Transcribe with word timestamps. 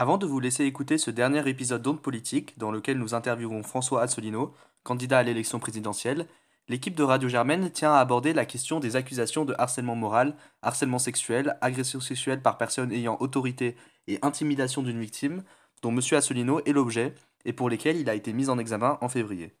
Avant 0.00 0.16
de 0.16 0.24
vous 0.24 0.40
laisser 0.40 0.64
écouter 0.64 0.96
ce 0.96 1.10
dernier 1.10 1.46
épisode 1.46 1.82
d'Onde 1.82 2.00
Politique, 2.00 2.56
dans 2.56 2.70
lequel 2.70 2.96
nous 2.96 3.12
interviewons 3.12 3.62
François 3.62 4.00
Assolino, 4.00 4.54
candidat 4.82 5.18
à 5.18 5.22
l'élection 5.22 5.58
présidentielle, 5.58 6.26
l'équipe 6.68 6.94
de 6.94 7.02
Radio 7.02 7.28
Germaine 7.28 7.70
tient 7.70 7.92
à 7.92 7.98
aborder 7.98 8.32
la 8.32 8.46
question 8.46 8.80
des 8.80 8.96
accusations 8.96 9.44
de 9.44 9.54
harcèlement 9.58 9.96
moral, 9.96 10.36
harcèlement 10.62 10.98
sexuel, 10.98 11.58
agression 11.60 12.00
sexuelle 12.00 12.40
par 12.40 12.56
personne 12.56 12.92
ayant 12.92 13.18
autorité 13.20 13.76
et 14.06 14.18
intimidation 14.22 14.82
d'une 14.82 14.98
victime, 14.98 15.42
dont 15.82 15.90
M. 15.90 16.00
Assolino 16.12 16.62
est 16.64 16.72
l'objet 16.72 17.14
et 17.44 17.52
pour 17.52 17.68
lesquelles 17.68 17.98
il 17.98 18.08
a 18.08 18.14
été 18.14 18.32
mis 18.32 18.48
en 18.48 18.58
examen 18.58 18.96
en 19.02 19.10
février. 19.10 19.52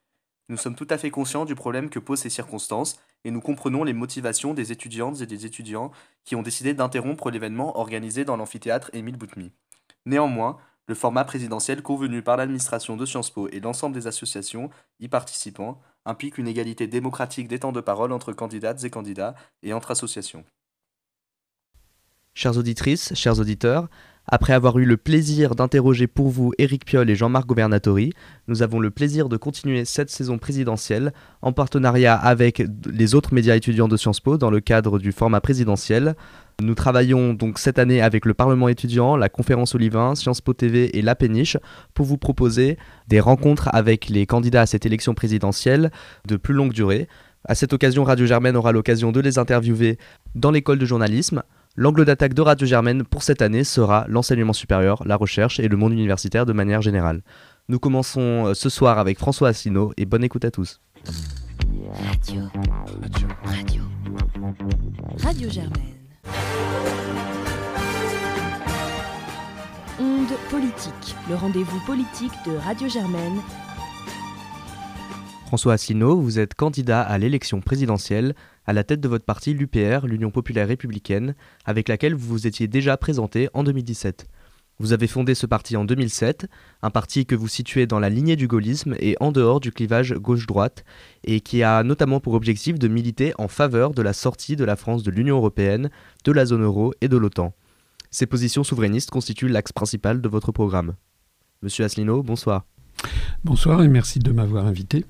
Nous 0.48 0.56
sommes 0.56 0.74
tout 0.74 0.88
à 0.88 0.96
fait 0.96 1.10
conscients 1.10 1.44
du 1.44 1.54
problème 1.54 1.90
que 1.90 1.98
posent 1.98 2.20
ces 2.20 2.30
circonstances 2.30 2.98
et 3.26 3.30
nous 3.30 3.42
comprenons 3.42 3.84
les 3.84 3.92
motivations 3.92 4.54
des 4.54 4.72
étudiantes 4.72 5.20
et 5.20 5.26
des 5.26 5.44
étudiants 5.44 5.90
qui 6.24 6.34
ont 6.34 6.42
décidé 6.42 6.72
d'interrompre 6.72 7.30
l'événement 7.30 7.78
organisé 7.78 8.24
dans 8.24 8.38
l'amphithéâtre 8.38 8.88
Émile 8.94 9.18
Boutmy. 9.18 9.52
Néanmoins, 10.06 10.58
le 10.86 10.94
format 10.94 11.24
présidentiel 11.24 11.82
convenu 11.82 12.22
par 12.22 12.36
l'administration 12.36 12.96
de 12.96 13.06
Sciences 13.06 13.30
Po 13.30 13.48
et 13.48 13.60
l'ensemble 13.60 13.94
des 13.94 14.06
associations 14.06 14.70
y 14.98 15.08
participant 15.08 15.80
implique 16.04 16.38
une 16.38 16.48
égalité 16.48 16.86
démocratique 16.86 17.46
des 17.46 17.60
temps 17.60 17.72
de 17.72 17.80
parole 17.80 18.12
entre 18.12 18.32
candidates 18.32 18.82
et 18.82 18.90
candidats 18.90 19.34
et 19.62 19.72
entre 19.72 19.92
associations. 19.92 20.44
Chères 22.34 22.56
auditrices, 22.56 23.14
chers 23.14 23.38
auditeurs, 23.38 23.88
après 24.30 24.52
avoir 24.52 24.78
eu 24.78 24.84
le 24.84 24.96
plaisir 24.96 25.54
d'interroger 25.54 26.06
pour 26.06 26.28
vous 26.28 26.52
Éric 26.58 26.84
Piolle 26.84 27.10
et 27.10 27.16
Jean-Marc 27.16 27.46
Governatori, 27.46 28.12
nous 28.46 28.62
avons 28.62 28.78
le 28.78 28.90
plaisir 28.90 29.28
de 29.28 29.36
continuer 29.36 29.84
cette 29.84 30.10
saison 30.10 30.38
présidentielle 30.38 31.12
en 31.42 31.52
partenariat 31.52 32.14
avec 32.14 32.62
les 32.90 33.14
autres 33.14 33.34
médias 33.34 33.56
étudiants 33.56 33.88
de 33.88 33.96
Sciences 33.96 34.20
Po 34.20 34.38
dans 34.38 34.50
le 34.50 34.60
cadre 34.60 34.98
du 34.98 35.10
format 35.10 35.40
présidentiel. 35.40 36.14
Nous 36.62 36.74
travaillons 36.74 37.34
donc 37.34 37.58
cette 37.58 37.78
année 37.78 38.02
avec 38.02 38.24
le 38.24 38.34
Parlement 38.34 38.68
étudiant, 38.68 39.16
la 39.16 39.28
Conférence 39.28 39.74
Olivain, 39.74 40.14
Sciences 40.14 40.40
Po 40.40 40.52
TV 40.52 40.96
et 40.96 41.02
La 41.02 41.16
Péniche 41.16 41.56
pour 41.94 42.06
vous 42.06 42.18
proposer 42.18 42.78
des 43.08 43.18
rencontres 43.18 43.68
avec 43.72 44.08
les 44.08 44.26
candidats 44.26 44.62
à 44.62 44.66
cette 44.66 44.86
élection 44.86 45.14
présidentielle 45.14 45.90
de 46.28 46.36
plus 46.36 46.54
longue 46.54 46.72
durée. 46.72 47.08
À 47.46 47.54
cette 47.54 47.72
occasion, 47.72 48.04
Radio 48.04 48.26
Germaine 48.26 48.56
aura 48.56 48.70
l'occasion 48.70 49.12
de 49.12 49.20
les 49.20 49.38
interviewer 49.38 49.98
dans 50.34 50.50
l'école 50.50 50.78
de 50.78 50.84
journalisme. 50.84 51.42
L'angle 51.80 52.04
d'attaque 52.04 52.34
de 52.34 52.42
Radio 52.42 52.66
Germaine 52.66 53.04
pour 53.04 53.22
cette 53.22 53.40
année 53.40 53.64
sera 53.64 54.04
l'enseignement 54.06 54.52
supérieur, 54.52 55.02
la 55.06 55.16
recherche 55.16 55.60
et 55.60 55.66
le 55.66 55.78
monde 55.78 55.94
universitaire 55.94 56.44
de 56.44 56.52
manière 56.52 56.82
générale. 56.82 57.22
Nous 57.70 57.78
commençons 57.78 58.48
euh, 58.48 58.52
ce 58.52 58.68
soir 58.68 58.98
avec 58.98 59.18
François 59.18 59.48
Assino 59.48 59.90
et 59.96 60.04
bonne 60.04 60.22
écoute 60.22 60.44
à 60.44 60.50
tous. 60.50 60.82
Radio. 61.94 62.42
Radio. 63.00 63.28
Radio. 63.44 63.82
Radio 65.22 65.48
Germaine. 65.48 65.96
Onde 69.98 70.36
politique, 70.50 71.16
le 71.30 71.34
rendez-vous 71.34 71.80
politique 71.86 72.34
de 72.44 72.56
Radio 72.56 72.90
Germaine. 72.90 73.40
François 75.46 75.72
Asselineau, 75.72 76.20
vous 76.20 76.38
êtes 76.38 76.54
candidat 76.54 77.00
à 77.00 77.16
l'élection 77.16 77.62
présidentielle 77.62 78.34
à 78.70 78.72
la 78.72 78.84
tête 78.84 79.00
de 79.00 79.08
votre 79.08 79.24
parti, 79.24 79.52
l'UPR, 79.52 80.06
l'Union 80.06 80.30
populaire 80.30 80.68
républicaine, 80.68 81.34
avec 81.64 81.88
laquelle 81.88 82.14
vous 82.14 82.28
vous 82.28 82.46
étiez 82.46 82.68
déjà 82.68 82.96
présenté 82.96 83.48
en 83.52 83.64
2017. 83.64 84.28
Vous 84.78 84.92
avez 84.92 85.08
fondé 85.08 85.34
ce 85.34 85.44
parti 85.44 85.76
en 85.76 85.84
2007, 85.84 86.46
un 86.82 86.90
parti 86.90 87.26
que 87.26 87.34
vous 87.34 87.48
situez 87.48 87.88
dans 87.88 87.98
la 87.98 88.08
lignée 88.08 88.36
du 88.36 88.46
gaullisme 88.46 88.94
et 89.00 89.16
en 89.18 89.32
dehors 89.32 89.58
du 89.58 89.72
clivage 89.72 90.14
gauche-droite, 90.14 90.84
et 91.24 91.40
qui 91.40 91.64
a 91.64 91.82
notamment 91.82 92.20
pour 92.20 92.34
objectif 92.34 92.78
de 92.78 92.86
militer 92.86 93.32
en 93.38 93.48
faveur 93.48 93.90
de 93.90 94.02
la 94.02 94.12
sortie 94.12 94.54
de 94.54 94.64
la 94.64 94.76
France 94.76 95.02
de 95.02 95.10
l'Union 95.10 95.38
européenne, 95.38 95.90
de 96.24 96.30
la 96.30 96.46
zone 96.46 96.62
euro 96.62 96.94
et 97.00 97.08
de 97.08 97.16
l'OTAN. 97.16 97.52
Ces 98.12 98.26
positions 98.26 98.62
souverainistes 98.62 99.10
constituent 99.10 99.48
l'axe 99.48 99.72
principal 99.72 100.20
de 100.20 100.28
votre 100.28 100.52
programme. 100.52 100.94
Monsieur 101.60 101.84
Asselineau, 101.84 102.22
bonsoir. 102.22 102.66
Bonsoir 103.42 103.82
et 103.82 103.88
merci 103.88 104.20
de 104.20 104.30
m'avoir 104.30 104.64
invité. 104.66 105.04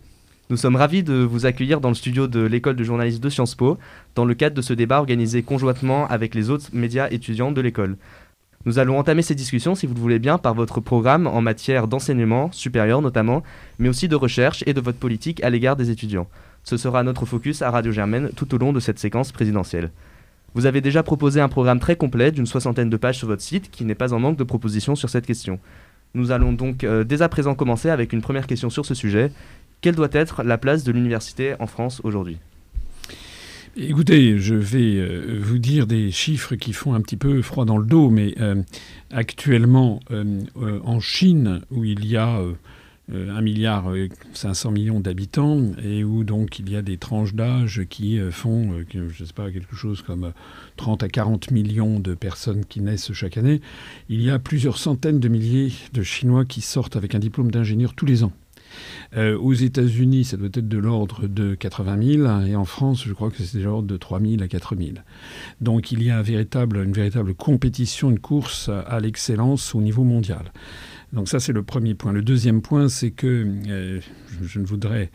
Nous 0.51 0.56
sommes 0.56 0.75
ravis 0.75 1.05
de 1.05 1.15
vous 1.15 1.47
accueillir 1.47 1.81
dans 1.81 1.91
le 1.91 1.95
studio 1.95 2.27
de 2.27 2.41
l'école 2.41 2.74
de 2.74 2.83
journalisme 2.83 3.20
de 3.20 3.29
Sciences 3.29 3.55
Po, 3.55 3.79
dans 4.17 4.24
le 4.24 4.35
cadre 4.35 4.57
de 4.57 4.63
ce 4.63 4.73
débat 4.73 4.98
organisé 4.98 5.45
conjointement 5.45 6.08
avec 6.08 6.35
les 6.35 6.51
autres 6.51 6.70
médias 6.73 7.08
étudiants 7.08 7.52
de 7.52 7.61
l'école. 7.61 7.97
Nous 8.67 8.80
allons 8.80 8.98
entamer 8.98 9.23
ces 9.23 9.36
discussions, 9.36 9.77
si 9.77 9.86
vous 9.86 9.95
le 9.95 10.01
voulez 10.01 10.19
bien, 10.19 10.39
par 10.39 10.55
votre 10.55 10.80
programme 10.80 11.29
en 11.29 11.41
matière 11.41 11.86
d'enseignement 11.86 12.51
supérieur 12.51 13.01
notamment, 13.01 13.45
mais 13.79 13.89
aussi 13.89 14.08
de 14.08 14.17
recherche 14.17 14.64
et 14.67 14.74
de 14.74 14.80
votre 14.80 14.98
politique 14.98 15.41
à 15.45 15.51
l'égard 15.51 15.77
des 15.77 15.91
étudiants. 15.91 16.27
Ce 16.64 16.77
sera 16.77 17.05
notre 17.05 17.27
focus 17.27 17.63
à 17.63 17.70
Radio 17.70 17.92
Germaine 17.92 18.30
tout 18.35 18.53
au 18.53 18.58
long 18.58 18.73
de 18.73 18.80
cette 18.80 18.98
séquence 18.98 19.30
présidentielle. 19.30 19.92
Vous 20.55 20.67
avez 20.67 20.80
déjà 20.80 21.05
proposé 21.05 21.41
un 21.41 21.48
programme 21.48 21.79
très 21.79 21.95
complet 21.95 22.33
d'une 22.33 22.47
soixantaine 22.47 22.91
de 22.91 22.97
pages 22.97 23.19
sur 23.19 23.29
votre 23.29 23.41
site 23.41 23.70
qui 23.70 23.85
n'est 23.85 23.95
pas 23.95 24.13
en 24.13 24.19
manque 24.19 24.36
de 24.36 24.42
propositions 24.42 24.97
sur 24.97 25.11
cette 25.11 25.27
question. 25.27 25.61
Nous 26.14 26.33
allons 26.33 26.53
donc 26.53 26.83
euh, 26.83 27.05
dès 27.05 27.23
à 27.23 27.29
présent 27.29 27.55
commencer 27.55 27.89
avec 27.89 28.13
une 28.13 28.20
première 28.20 28.48
question 28.48 28.69
sur 28.69 28.85
ce 28.85 28.95
sujet. 28.95 29.30
Quelle 29.80 29.95
doit 29.95 30.08
être 30.13 30.42
la 30.42 30.58
place 30.58 30.85
de 30.85 30.92
l'université 30.92 31.55
en 31.58 31.67
France 31.67 32.01
aujourd'hui? 32.05 32.36
Écoutez, 33.77 34.36
je 34.39 34.55
vais 34.55 34.96
euh, 34.96 35.39
vous 35.41 35.58
dire 35.58 35.86
des 35.86 36.11
chiffres 36.11 36.55
qui 36.57 36.73
font 36.73 36.92
un 36.92 37.01
petit 37.01 37.17
peu 37.17 37.41
froid 37.41 37.64
dans 37.64 37.79
le 37.79 37.86
dos, 37.86 38.11
mais 38.11 38.35
euh, 38.41 38.63
actuellement 39.11 40.01
en 40.85 41.01
Chine, 41.01 41.63
où 41.70 41.85
il 41.85 42.05
y 42.05 42.17
a 42.17 42.42
1 43.13 43.41
milliard 43.41 43.86
500 44.35 44.73
millions 44.73 45.01
d'habitants 45.01 45.73
et 45.83 46.05
où 46.05 46.24
donc 46.24 46.58
il 46.58 46.70
y 46.70 46.77
a 46.77 46.83
des 46.83 46.97
tranches 46.97 47.35
d'âge 47.35 47.83
qui 47.89 48.20
font, 48.30 48.85
je 48.92 49.24
quelque 49.51 49.77
chose 49.77 50.02
comme 50.02 50.33
30 50.77 51.05
à 51.05 51.08
40 51.08 51.51
millions 51.52 52.01
de 52.01 52.14
personnes 52.14 52.64
qui 52.64 52.80
naissent 52.80 53.12
chaque 53.12 53.36
année, 53.36 53.61
il 54.08 54.20
y 54.20 54.30
a 54.30 54.39
plusieurs 54.39 54.79
centaines 54.79 55.20
de 55.20 55.29
milliers 55.29 55.73
de 55.92 56.02
Chinois 56.02 56.45
qui 56.45 56.61
sortent 56.61 56.97
avec 56.97 57.14
un 57.14 57.18
diplôme 57.20 57.51
d'ingénieur 57.51 57.95
tous 57.95 58.07
les 58.07 58.24
ans. 58.24 58.33
Euh, 59.17 59.36
aux 59.39 59.53
États-Unis, 59.53 60.25
ça 60.25 60.36
doit 60.36 60.48
être 60.48 60.69
de 60.69 60.79
l'ordre 60.79 61.27
de 61.27 61.55
80 61.55 62.03
000, 62.03 62.47
et 62.47 62.57
en 62.57 62.64
France, 62.64 63.05
je 63.07 63.13
crois 63.13 63.31
que 63.31 63.42
c'est 63.42 63.58
de 63.58 63.64
l'ordre 63.64 63.89
de 63.89 63.97
3 63.97 64.20
000 64.20 64.42
à 64.42 64.48
4 64.48 64.77
000. 64.77 64.91
Donc 65.61 65.92
il 65.92 66.03
y 66.03 66.11
a 66.11 66.19
une 66.19 66.92
véritable 66.92 67.35
compétition, 67.35 68.11
une 68.11 68.20
course 68.20 68.69
à 68.69 69.01
l'excellence 69.01 69.75
au 69.75 69.80
niveau 69.80 70.05
mondial. 70.05 70.53
Donc 71.13 71.29
ça, 71.29 71.41
c'est 71.41 71.53
le 71.53 71.63
premier 71.63 71.95
point. 71.95 72.13
Le 72.13 72.23
deuxième 72.23 72.63
point, 72.63 72.89
c'est 72.89 73.11
que 73.11 73.47
euh, 73.69 74.01
je, 74.42 74.61
ne 74.61 74.64
voudrais 74.64 75.11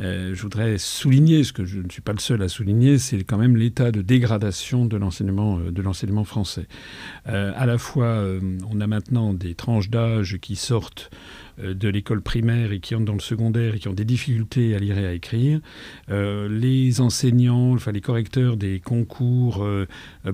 euh, 0.00 0.34
voudrais 0.36 0.78
souligner, 0.78 1.44
ce 1.44 1.52
que 1.52 1.66
je 1.66 1.80
ne 1.80 1.90
suis 1.90 2.00
pas 2.00 2.12
le 2.12 2.18
seul 2.18 2.42
à 2.42 2.48
souligner, 2.48 2.98
c'est 2.98 3.22
quand 3.24 3.36
même 3.36 3.56
l'état 3.56 3.92
de 3.92 4.00
dégradation 4.00 4.86
de 4.86 4.96
l'enseignement 4.96 6.24
français. 6.24 6.66
à 7.26 7.66
la 7.66 7.78
fois, 7.78 8.24
on 8.70 8.80
a 8.80 8.86
maintenant 8.86 9.34
des 9.34 9.54
tranches 9.54 9.90
d'âge 9.90 10.38
qui 10.40 10.56
sortent 10.56 11.10
euh, 11.12 11.43
de 11.58 11.88
l'école 11.88 12.20
primaire 12.20 12.72
et 12.72 12.80
qui 12.80 12.94
entrent 12.94 13.04
dans 13.04 13.14
le 13.14 13.20
secondaire 13.20 13.74
et 13.74 13.78
qui 13.78 13.88
ont 13.88 13.94
des 13.94 14.04
difficultés 14.04 14.74
à 14.74 14.78
lire 14.78 14.98
et 14.98 15.06
à 15.06 15.12
écrire. 15.12 15.60
Euh, 16.10 16.48
les 16.48 17.00
enseignants, 17.00 17.72
enfin 17.72 17.92
les 17.92 18.00
correcteurs 18.00 18.56
des 18.56 18.80
concours 18.80 19.62
euh, 19.62 19.86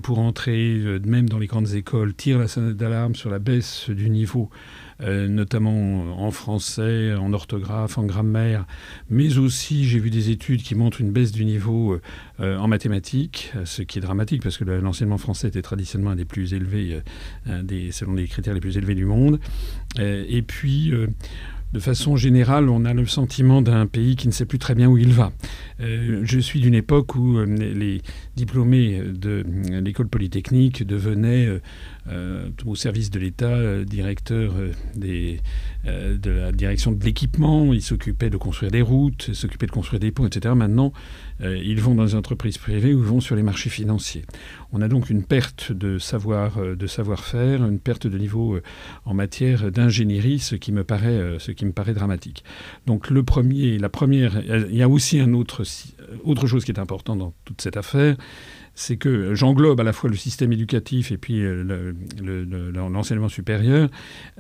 pour 0.03 0.19
entrer, 0.19 0.99
même 1.05 1.29
dans 1.29 1.39
les 1.39 1.47
grandes 1.47 1.75
écoles, 1.75 2.15
tirent 2.15 2.39
la 2.39 2.49
sonnette 2.49 2.77
d'alarme 2.77 3.15
sur 3.15 3.31
la 3.31 3.39
baisse 3.39 3.91
du 3.91 4.11
niveau 4.11 4.51
euh, 4.51 4.90
notamment 5.03 6.23
en 6.23 6.31
français, 6.31 7.15
en 7.15 7.33
orthographe, 7.33 7.99
en 7.99 8.05
grammaire, 8.05 8.67
mais 9.09 9.39
aussi 9.39 9.85
j'ai 9.85 9.99
vu 9.99 10.11
des 10.11 10.31
études 10.31 10.63
qui 10.63 10.75
montrent 10.75 11.01
une 11.01 11.11
baisse 11.11 11.33
du 11.33 11.45
niveau 11.45 11.99
euh, 12.41 12.59
en 12.59 12.69
mathématiques, 12.69 13.53
ce 13.65 13.83
qui 13.83 13.99
est 13.99 14.03
dramatique 14.03 14.43
parce 14.43 14.59
que 14.59 14.65
l'enseignement 14.65 15.19
français 15.19 15.49
était 15.49 15.63
traditionnellement 15.63 16.13
un 16.13 16.17
des 16.17 16.25
plus 16.25 16.55
élevés, 16.55 17.01
euh, 17.49 17.91
selon 17.91 18.15
les 18.15 18.27
critères 18.27 18.55
les 18.55 18.61
plus 18.61 18.77
élevés 18.77 18.95
du 18.95 19.05
monde. 19.05 19.41
et 19.99 20.43
puis 20.43 20.93
de 21.73 21.79
façon 21.79 22.17
générale, 22.17 22.69
on 22.69 22.85
a 22.85 22.95
le 22.95 23.07
sentiment 23.07 23.63
d'un 23.63 23.87
pays 23.87 24.17
qui 24.17 24.27
ne 24.27 24.33
sait 24.33 24.45
plus 24.45 24.59
très 24.59 24.75
bien 24.75 24.89
où 24.89 24.99
il 24.99 25.13
va. 25.13 25.33
je 25.79 26.39
suis 26.39 26.61
d'une 26.61 26.75
époque 26.75 27.15
où 27.15 27.39
les 27.45 28.03
diplômés 28.37 29.01
de 29.03 29.45
l'école 29.81 30.09
polytechnique 30.09 30.87
devenaient 30.87 31.61
euh, 32.09 32.49
au 32.65 32.75
service 32.75 33.11
de 33.11 33.19
l'État, 33.19 33.47
euh, 33.47 33.85
directeur 33.85 34.55
euh, 34.57 34.73
des, 34.97 35.39
de 35.85 36.31
la 36.31 36.51
direction 36.51 36.93
de 36.93 37.05
l'équipement. 37.05 37.73
Ils 37.73 37.83
s'occupaient 37.83 38.31
de 38.31 38.37
construire 38.37 38.73
des 38.73 38.83
routes, 38.83 39.31
s'occupaient 39.35 39.67
de 39.67 39.71
construire 39.71 40.01
des 40.01 40.11
ponts, 40.11 40.27
etc. 40.27 40.55
Maintenant, 40.57 40.93
ils 41.43 41.81
vont 41.81 41.95
dans 41.95 42.05
les 42.05 42.15
entreprises 42.15 42.59
privées 42.59 42.95
ou 42.95 43.01
vont 43.01 43.21
sur 43.21 43.37
les 43.37 43.43
marchés 43.43 43.71
financiers. 43.71 44.25
On 44.73 44.83
a 44.83 44.89
donc 44.89 45.11
une 45.11 45.25
perte 45.25 45.73
de 45.73 45.99
savoir, 45.99 46.59
de 46.59 46.87
savoir-faire, 46.87 47.65
une 47.65 47.79
perte 47.79 48.07
de 48.07 48.19
niveau 48.19 48.59
en 49.05 49.15
matière 49.15 49.71
d'ingénierie, 49.71 50.39
ce 50.39 50.55
qui 50.55 50.73
me 50.73 50.85
paraît, 50.85 51.37
ce 51.39 51.51
qui 51.53 51.65
me 51.65 51.73
paraît 51.73 51.95
dramatique. 51.95 52.45
Donc 52.87 53.11
le 53.11 53.23
premier, 53.23 53.79
la 53.79 53.89
première, 53.89 54.43
il 54.69 54.77
y 54.77 54.83
a 54.83 54.89
aussi 54.89 55.19
un 55.19 55.33
autre, 55.33 55.65
autre 56.25 56.47
chose 56.47 56.65
qui 56.65 56.73
est 56.73 56.79
important 56.79 57.17
dans 57.17 57.33
toute 57.45 57.61
cette 57.61 57.77
affaire, 57.77 58.17
c'est 58.75 58.97
que 58.97 59.35
j'englobe 59.35 59.81
à 59.81 59.85
la 59.85 59.93
fois 59.93 60.09
le 60.11 60.17
système 60.17 60.53
éducatif 60.53 61.13
et 61.13 61.19
puis 61.19 61.43
euh, 61.43 61.93
l'enseignement 62.73 63.29
supérieur. 63.29 63.89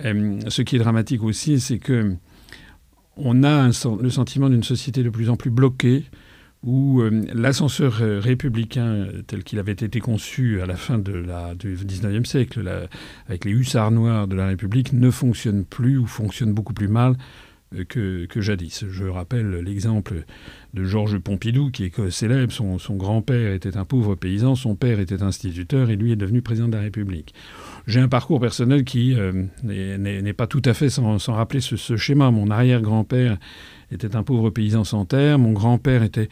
Euh, 0.04 0.40
ce 0.48 0.62
qui 0.62 0.76
est 0.76 0.78
dramatique 0.78 1.22
aussi, 1.22 1.60
c'est 1.60 1.78
que 1.78 2.14
on 3.16 3.42
a 3.42 3.66
le 3.66 4.10
sentiment 4.10 4.48
d'une 4.48 4.62
société 4.62 5.02
de 5.02 5.10
plus 5.10 5.28
en 5.28 5.36
plus 5.36 5.50
bloquée, 5.50 6.04
où 6.62 7.00
euh, 7.00 7.24
l'ascenseur 7.32 8.02
euh, 8.02 8.20
républicain 8.20 8.86
euh, 8.86 9.22
tel 9.26 9.44
qu'il 9.44 9.58
avait 9.58 9.72
été 9.72 10.00
conçu 10.00 10.60
à 10.60 10.66
la 10.66 10.76
fin 10.76 10.98
du 10.98 11.24
XIXe 11.64 12.28
siècle, 12.28 12.88
avec 13.28 13.44
les 13.44 13.52
hussards 13.52 13.90
noirs 13.90 14.26
de 14.26 14.36
la 14.36 14.46
République, 14.46 14.92
ne 14.92 15.10
fonctionne 15.10 15.64
plus 15.64 15.96
ou 15.98 16.06
fonctionne 16.06 16.52
beaucoup 16.52 16.74
plus 16.74 16.88
mal 16.88 17.16
que, 17.88 18.26
jadis. 18.40 18.84
Je 18.88 19.04
rappelle 19.04 19.50
l'exemple 19.60 20.24
de 20.74 20.84
Georges 20.84 21.18
Pompidou, 21.18 21.70
qui 21.70 21.84
est 21.84 22.10
célèbre. 22.10 22.52
Son, 22.52 22.96
grand-père 22.96 23.52
était 23.52 23.76
un 23.76 23.84
pauvre 23.84 24.14
paysan, 24.14 24.54
son 24.54 24.74
père 24.74 25.00
était 25.00 25.22
instituteur 25.22 25.90
et 25.90 25.96
lui 25.96 26.12
est 26.12 26.16
devenu 26.16 26.42
président 26.42 26.68
de 26.68 26.74
la 26.76 26.82
République. 26.82 27.34
J'ai 27.86 28.00
un 28.00 28.08
parcours 28.08 28.40
personnel 28.40 28.84
qui 28.84 29.16
n'est 29.62 30.32
pas 30.32 30.46
tout 30.46 30.62
à 30.64 30.74
fait 30.74 30.90
sans, 30.90 31.18
rappeler 31.28 31.60
ce, 31.60 31.76
ce 31.76 31.96
schéma. 31.96 32.30
Mon 32.30 32.50
arrière-grand-père 32.50 33.38
était 33.92 34.16
un 34.16 34.22
pauvre 34.22 34.50
paysan 34.50 34.84
sans 34.84 35.04
terre. 35.04 35.38
Mon 35.38 35.52
grand-père 35.52 36.02
était 36.02 36.28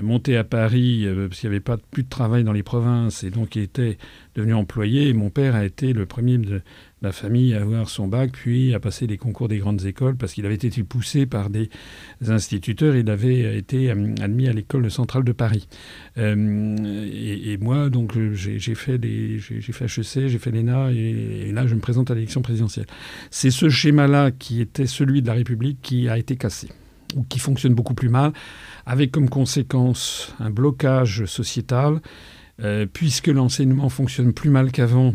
monté 0.00 0.36
à 0.36 0.44
Paris 0.44 1.06
euh, 1.06 1.28
parce 1.28 1.40
qu'il 1.40 1.50
n'y 1.50 1.56
avait 1.56 1.60
pas 1.60 1.76
plus 1.76 2.02
de 2.02 2.08
travail 2.08 2.44
dans 2.44 2.52
les 2.52 2.62
provinces 2.62 3.24
et 3.24 3.30
donc 3.30 3.56
il 3.56 3.62
était 3.62 3.98
devenu 4.34 4.54
employé. 4.54 5.12
Mon 5.12 5.30
père 5.30 5.54
a 5.54 5.64
été 5.64 5.92
le 5.92 6.06
premier 6.06 6.38
de 6.38 6.62
la 7.02 7.12
famille 7.12 7.54
à 7.54 7.60
avoir 7.60 7.88
son 7.88 8.08
bac, 8.08 8.30
puis 8.32 8.74
à 8.74 8.80
passer 8.80 9.06
les 9.06 9.18
concours 9.18 9.48
des 9.48 9.58
grandes 9.58 9.84
écoles 9.84 10.16
parce 10.16 10.32
qu'il 10.32 10.46
avait 10.46 10.54
été 10.54 10.82
poussé 10.82 11.26
par 11.26 11.50
des 11.50 11.68
instituteurs. 12.28 12.96
Il 12.96 13.10
avait 13.10 13.58
été 13.58 13.90
euh, 13.90 14.14
admis 14.20 14.48
à 14.48 14.52
l'école 14.52 14.90
centrale 14.90 15.24
de 15.24 15.32
Paris. 15.32 15.68
Euh, 16.18 17.06
et, 17.12 17.56
moi, 17.58 17.90
donc, 17.90 18.16
j'ai 18.32 18.74
fait, 18.74 18.98
des, 18.98 19.38
fait 19.38 19.84
HEC, 19.84 20.28
j'ai 20.28 20.38
fait 20.38 20.50
l'ENA 20.50 20.92
et, 20.92 21.48
et 21.48 21.52
là, 21.52 21.66
je 21.66 21.74
me 21.74 21.80
présente 21.80 22.10
à 22.10 22.14
l'élection 22.14 22.42
présidentielle. 22.42 22.86
C'est 23.30 23.50
ce 23.50 23.68
schéma-là 23.68 24.30
qui 24.30 24.60
était 24.60 24.86
celui 24.86 25.22
de 25.22 25.26
la 25.26 25.34
République 25.34 25.78
qui 25.82 26.08
a 26.08 26.18
été 26.18 26.36
cassé 26.36 26.68
ou 27.16 27.24
qui 27.24 27.38
fonctionne 27.38 27.74
beaucoup 27.74 27.94
plus 27.94 28.08
mal, 28.08 28.32
avec 28.86 29.12
comme 29.12 29.28
conséquence 29.28 30.34
un 30.38 30.50
blocage 30.50 31.24
sociétal, 31.26 32.00
euh, 32.62 32.86
puisque 32.90 33.28
l'enseignement 33.28 33.88
fonctionne 33.88 34.32
plus 34.32 34.50
mal 34.50 34.72
qu'avant. 34.72 35.14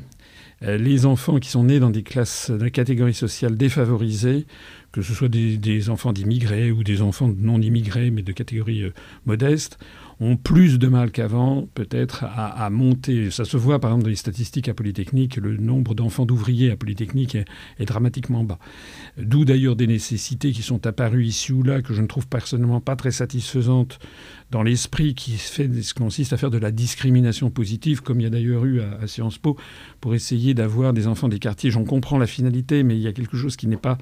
Euh, 0.64 0.78
les 0.78 1.06
enfants 1.06 1.40
qui 1.40 1.50
sont 1.50 1.66
nés 1.66 1.80
dans 1.80 1.90
des 1.90 2.04
classes, 2.04 2.50
de 2.50 2.68
catégories 2.68 3.14
sociales 3.14 3.56
défavorisées, 3.56 4.48
que 4.92 5.02
ce 5.02 5.14
soit 5.14 5.28
des, 5.30 5.90
enfants 5.90 6.14
d'immigrés 6.14 6.72
ou 6.72 6.84
des 6.84 7.02
enfants 7.02 7.32
non 7.38 7.62
immigrés, 7.62 8.10
mais 8.10 8.24
de 8.24 8.32
catégories 8.32 8.84
euh, 8.84 8.94
modestes, 9.26 9.78
ont 10.20 10.36
plus 10.36 10.80
de 10.80 10.88
mal 10.88 11.12
qu'avant, 11.12 11.68
peut-être, 11.76 12.24
à, 12.24 12.70
monter. 12.70 13.30
Ça 13.30 13.46
se 13.46 13.56
voit, 13.56 13.80
par 13.80 13.92
exemple, 13.92 14.06
dans 14.06 14.10
les 14.10 14.16
statistiques 14.16 14.68
à 14.68 14.74
Polytechnique, 14.74 15.38
le 15.38 15.58
nombre 15.58 15.94
d'enfants 15.94 16.26
d'ouvriers 16.26 16.72
à 16.72 16.76
Polytechnique 16.76 17.36
est, 17.36 17.86
dramatiquement 17.86 18.44
bas. 18.44 18.58
D'où 19.18 19.46
d'ailleurs 19.46 19.76
des 19.76 19.88
nécessités 19.88 20.52
qui 20.52 20.64
sont 20.64 20.88
apparues 20.88 21.26
ici 21.26 21.54
ou 21.54 21.62
là, 21.62 21.82
que 21.82 21.94
je 21.94 22.02
ne 22.02 22.08
trouve 22.08 22.28
personnellement 22.28 22.82
pas 22.82 22.96
très 22.96 23.12
satisfaisantes 23.12 24.00
dans 24.50 24.64
l'esprit 24.64 25.14
qui 25.14 25.34
fait, 25.34 25.70
consiste 25.96 26.34
à 26.34 26.38
faire 26.38 26.52
de 26.52 26.58
la 26.58 26.72
discrimination 26.72 27.52
positive, 27.52 28.02
comme 28.02 28.20
il 28.20 28.24
y 28.24 28.28
a 28.28 28.30
d'ailleurs 28.30 28.66
eu 28.66 28.82
à, 28.82 28.98
à, 29.02 29.08
Sciences 29.08 29.38
Po, 29.38 29.56
pour 30.02 30.16
essayer 30.16 30.54
d'avoir 30.54 30.94
des 30.94 31.08
enfants 31.08 31.28
des 31.28 31.40
quartiers. 31.40 31.70
J'en 31.70 31.84
comprends 31.84 32.18
la 32.18 32.28
finalité, 32.28 32.84
mais 32.84 32.96
il 32.96 33.02
y 33.02 33.08
a 33.08 33.14
quelque 33.14 33.38
chose 33.38 33.56
qui 33.56 33.68
n'est 33.68 33.78
pas 33.78 33.98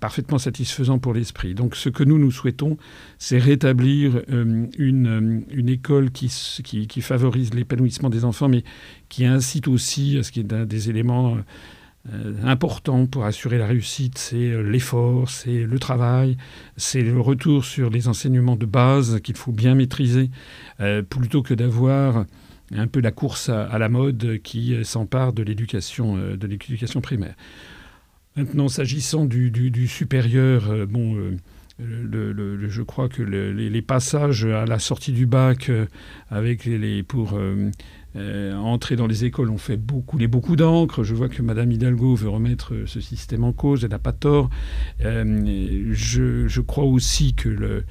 parfaitement 0.00 0.38
satisfaisant 0.38 0.98
pour 0.98 1.12
l'esprit. 1.12 1.54
Donc 1.54 1.76
ce 1.76 1.88
que 1.88 2.02
nous, 2.02 2.18
nous 2.18 2.30
souhaitons, 2.30 2.78
c'est 3.18 3.38
rétablir 3.38 4.22
euh, 4.30 4.66
une, 4.78 5.06
euh, 5.06 5.40
une, 5.50 5.68
école 5.68 6.10
qui, 6.10 6.32
qui, 6.64 6.86
qui 6.86 7.00
favorise 7.02 7.52
l'épanouissement 7.52 8.08
des 8.08 8.24
enfants, 8.24 8.48
mais 8.48 8.64
qui 9.08 9.26
incite 9.26 9.68
aussi 9.68 10.16
à 10.18 10.22
ce 10.22 10.32
qu'il 10.32 10.50
y 10.50 10.54
ait 10.54 10.66
des 10.66 10.88
éléments 10.88 11.36
euh, 12.12 12.34
importants 12.44 13.06
pour 13.06 13.26
assurer 13.26 13.58
la 13.58 13.66
réussite. 13.66 14.16
C'est 14.16 14.62
l'effort, 14.62 15.28
c'est 15.28 15.64
le 15.64 15.78
travail, 15.78 16.38
c'est 16.78 17.02
le 17.02 17.20
retour 17.20 17.64
sur 17.64 17.90
les 17.90 18.08
enseignements 18.08 18.56
de 18.56 18.66
base 18.66 19.20
qu'il 19.20 19.36
faut 19.36 19.52
bien 19.52 19.74
maîtriser, 19.74 20.30
plutôt 21.10 21.42
que 21.42 21.54
d'avoir 21.54 22.24
un 22.74 22.86
peu 22.86 23.00
la 23.00 23.12
course 23.12 23.48
à, 23.48 23.64
à 23.64 23.78
la 23.78 23.88
mode 23.88 24.38
qui 24.42 24.74
s'empare 24.84 25.32
de 25.32 25.42
l'éducation 25.42 26.16
primaire. 27.02 27.34
Maintenant, 28.36 28.68
s'agissant 28.68 29.24
du, 29.24 29.88
supérieur, 29.88 30.70
euh, 30.70 30.84
bon, 30.84 31.16
euh, 31.16 32.68
je 32.68 32.82
crois 32.82 33.08
que 33.08 33.22
les, 33.22 33.82
passages 33.82 34.44
à 34.44 34.66
la 34.66 34.78
sortie 34.78 35.12
du 35.12 35.24
bac 35.24 35.70
euh, 35.70 35.86
avec 36.28 36.66
les, 36.66 37.02
pour 37.02 37.38
entrer 38.14 38.96
dans 38.96 39.06
les 39.06 39.24
écoles 39.24 39.50
ont 39.50 39.58
fait 39.58 39.78
beaucoup, 39.78 40.18
les 40.18 40.26
beaucoup 40.26 40.54
d'encre. 40.54 41.02
Je 41.02 41.14
vois 41.14 41.30
que 41.30 41.40
Madame 41.40 41.72
Hidalgo 41.72 42.14
veut 42.14 42.28
remettre 42.28 42.74
ce 42.86 43.00
système 43.00 43.44
en 43.44 43.52
cause. 43.52 43.84
Elle 43.84 43.90
n'a 43.90 43.98
pas 43.98 44.12
tort. 44.12 44.50
Je, 45.00 46.60
crois 46.60 46.84
aussi 46.84 47.34
que 47.34 47.48
le, 47.48 47.84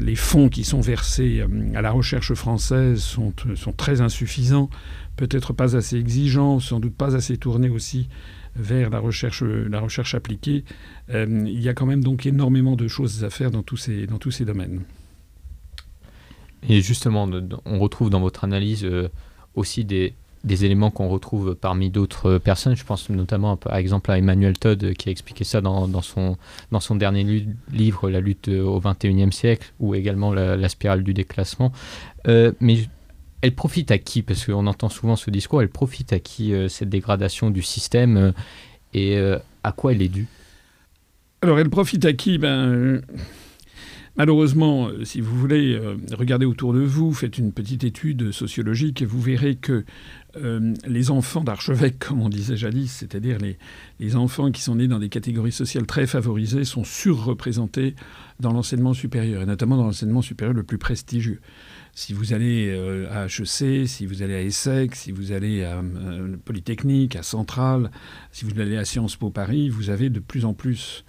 les 0.00 0.16
fonds 0.16 0.48
qui 0.48 0.64
sont 0.64 0.80
versés 0.80 1.44
à 1.74 1.82
la 1.82 1.90
recherche 1.92 2.34
française 2.34 3.00
sont 3.00 3.72
très 3.76 4.00
insuffisants, 4.00 4.70
peut-être 5.16 5.52
pas 5.52 5.76
assez 5.76 5.96
exigeants, 5.96 6.58
sans 6.58 6.80
doute 6.80 6.96
pas 6.96 7.14
assez 7.14 7.36
tournés 7.36 7.68
aussi 7.68 8.08
vers 8.56 8.90
la 8.90 8.98
recherche, 8.98 9.42
la 9.42 9.80
recherche 9.80 10.14
appliquée, 10.14 10.64
euh, 11.10 11.44
il 11.46 11.60
y 11.60 11.68
a 11.68 11.74
quand 11.74 11.86
même 11.86 12.02
donc 12.02 12.26
énormément 12.26 12.76
de 12.76 12.88
choses 12.88 13.24
à 13.24 13.30
faire 13.30 13.50
dans 13.50 13.62
tous 13.62 13.76
ces, 13.76 14.06
dans 14.06 14.18
tous 14.18 14.30
ces 14.30 14.44
domaines. 14.44 14.82
Et 16.68 16.80
justement, 16.80 17.28
on 17.64 17.78
retrouve 17.78 18.10
dans 18.10 18.20
votre 18.20 18.44
analyse 18.44 18.84
euh, 18.84 19.08
aussi 19.54 19.84
des, 19.84 20.14
des 20.44 20.64
éléments 20.64 20.90
qu'on 20.90 21.08
retrouve 21.08 21.54
parmi 21.54 21.90
d'autres 21.90 22.38
personnes. 22.38 22.76
Je 22.76 22.84
pense 22.84 23.08
notamment 23.10 23.56
par 23.56 23.76
exemple 23.76 24.10
à 24.10 24.18
Emmanuel 24.18 24.58
Todd 24.58 24.94
qui 24.94 25.08
a 25.08 25.12
expliqué 25.12 25.44
ça 25.44 25.60
dans, 25.60 25.88
dans 25.88 26.02
son, 26.02 26.36
dans 26.70 26.80
son 26.80 26.96
dernier 26.96 27.46
livre 27.72 28.10
La 28.10 28.20
lutte 28.20 28.48
au 28.48 28.80
XXIe 28.80 29.32
siècle 29.32 29.72
ou 29.80 29.94
également 29.94 30.32
la, 30.32 30.68
spirale 30.68 31.02
du 31.02 31.14
déclassement. 31.14 31.72
Euh, 32.28 32.52
mais 32.60 32.88
elle 33.42 33.54
profite 33.54 33.90
à 33.90 33.98
qui? 33.98 34.22
Parce 34.22 34.46
qu'on 34.46 34.66
entend 34.66 34.88
souvent 34.88 35.16
ce 35.16 35.30
discours, 35.30 35.60
elle 35.60 35.68
profite 35.68 36.12
à 36.12 36.20
qui 36.20 36.54
euh, 36.54 36.68
cette 36.68 36.88
dégradation 36.88 37.50
du 37.50 37.62
système 37.62 38.16
euh, 38.16 38.32
et 38.94 39.18
euh, 39.18 39.38
à 39.64 39.72
quoi 39.72 39.92
elle 39.92 40.00
est 40.00 40.08
due? 40.08 40.28
Alors 41.42 41.58
elle 41.58 41.68
profite 41.68 42.04
à 42.04 42.12
qui? 42.12 42.38
Ben, 42.38 43.02
Malheureusement, 44.14 44.90
si 45.04 45.22
vous 45.22 45.34
voulez, 45.34 45.80
regarder 46.12 46.44
autour 46.44 46.74
de 46.74 46.80
vous, 46.80 47.14
faites 47.14 47.38
une 47.38 47.50
petite 47.50 47.82
étude 47.82 48.30
sociologique 48.30 49.00
et 49.00 49.06
vous 49.06 49.22
verrez 49.22 49.54
que 49.56 49.86
les 50.86 51.10
enfants 51.10 51.42
d'archevêques, 51.42 51.98
comme 52.08 52.20
on 52.20 52.28
disait 52.28 52.54
jadis, 52.54 52.92
c'est-à-dire 52.92 53.38
les, 53.98 54.14
enfants 54.14 54.50
qui 54.50 54.60
sont 54.60 54.74
nés 54.74 54.86
dans 54.86 54.98
des 54.98 55.08
catégories 55.08 55.50
sociales 55.50 55.86
très 55.86 56.06
favorisées, 56.06 56.64
sont 56.64 56.84
surreprésentés 56.84 57.94
dans 58.38 58.52
l'enseignement 58.52 58.92
supérieur, 58.92 59.40
et 59.40 59.46
notamment 59.46 59.78
dans 59.78 59.84
l'enseignement 59.84 60.20
supérieur 60.20 60.54
le 60.54 60.62
plus 60.62 60.76
prestigieux. 60.76 61.40
Si 61.94 62.14
vous 62.14 62.32
allez 62.32 62.70
euh, 62.70 63.06
à 63.10 63.26
HEC, 63.26 63.86
si 63.86 64.06
vous 64.06 64.22
allez 64.22 64.34
à 64.34 64.40
ESSEC, 64.40 64.94
si 64.94 65.12
vous 65.12 65.32
allez 65.32 65.62
à 65.62 65.78
euh, 65.80 66.36
Polytechnique, 66.42 67.16
à 67.16 67.22
Centrale, 67.22 67.90
si 68.30 68.46
vous 68.46 68.58
allez 68.58 68.78
à 68.78 68.86
Sciences 68.86 69.16
Po 69.16 69.28
Paris, 69.28 69.68
vous 69.68 69.90
avez 69.90 70.08
de 70.08 70.18
plus 70.18 70.46
en 70.46 70.54
plus 70.54 71.04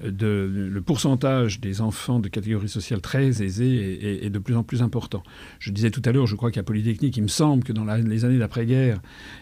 le 0.00 0.80
pourcentage 0.80 1.60
des 1.60 1.80
enfants 1.80 2.20
de 2.20 2.28
catégorie 2.28 2.68
sociale 2.68 3.00
très 3.00 3.42
aisée 3.42 4.24
est, 4.24 4.30
de 4.30 4.38
plus 4.38 4.56
en 4.56 4.62
plus 4.62 4.82
important. 4.82 5.22
Je 5.58 5.70
disais 5.72 5.90
tout 5.90 6.02
à 6.04 6.12
l'heure, 6.12 6.26
je 6.26 6.36
crois 6.36 6.50
qu'à 6.50 6.62
Polytechnique, 6.62 7.16
il 7.16 7.22
me 7.22 7.28
semble 7.28 7.64
que 7.64 7.72
dans 7.72 7.84
les 7.84 8.24
années 8.24 8.38
d'après-guerre, 8.38 9.00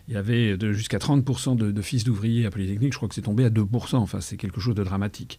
il 0.09 0.15
y 0.15 0.17
avait 0.17 0.57
jusqu'à 0.73 0.99
30% 0.99 1.57
de, 1.57 1.83
fils 1.83 2.05
d'ouvriers 2.05 2.47
à 2.47 2.51
Polytechnique. 2.51 2.93
Je 2.93 2.99
crois 2.99 3.09
que 3.09 3.15
c'est 3.15 3.23
tombé 3.23 3.45
à 3.45 3.51
2%. 3.51 3.97
Enfin, 3.97 4.21
c'est 4.21 4.37
quelque 4.37 4.61
chose 4.61 4.75
de 4.75 4.85
dramatique. 4.85 5.39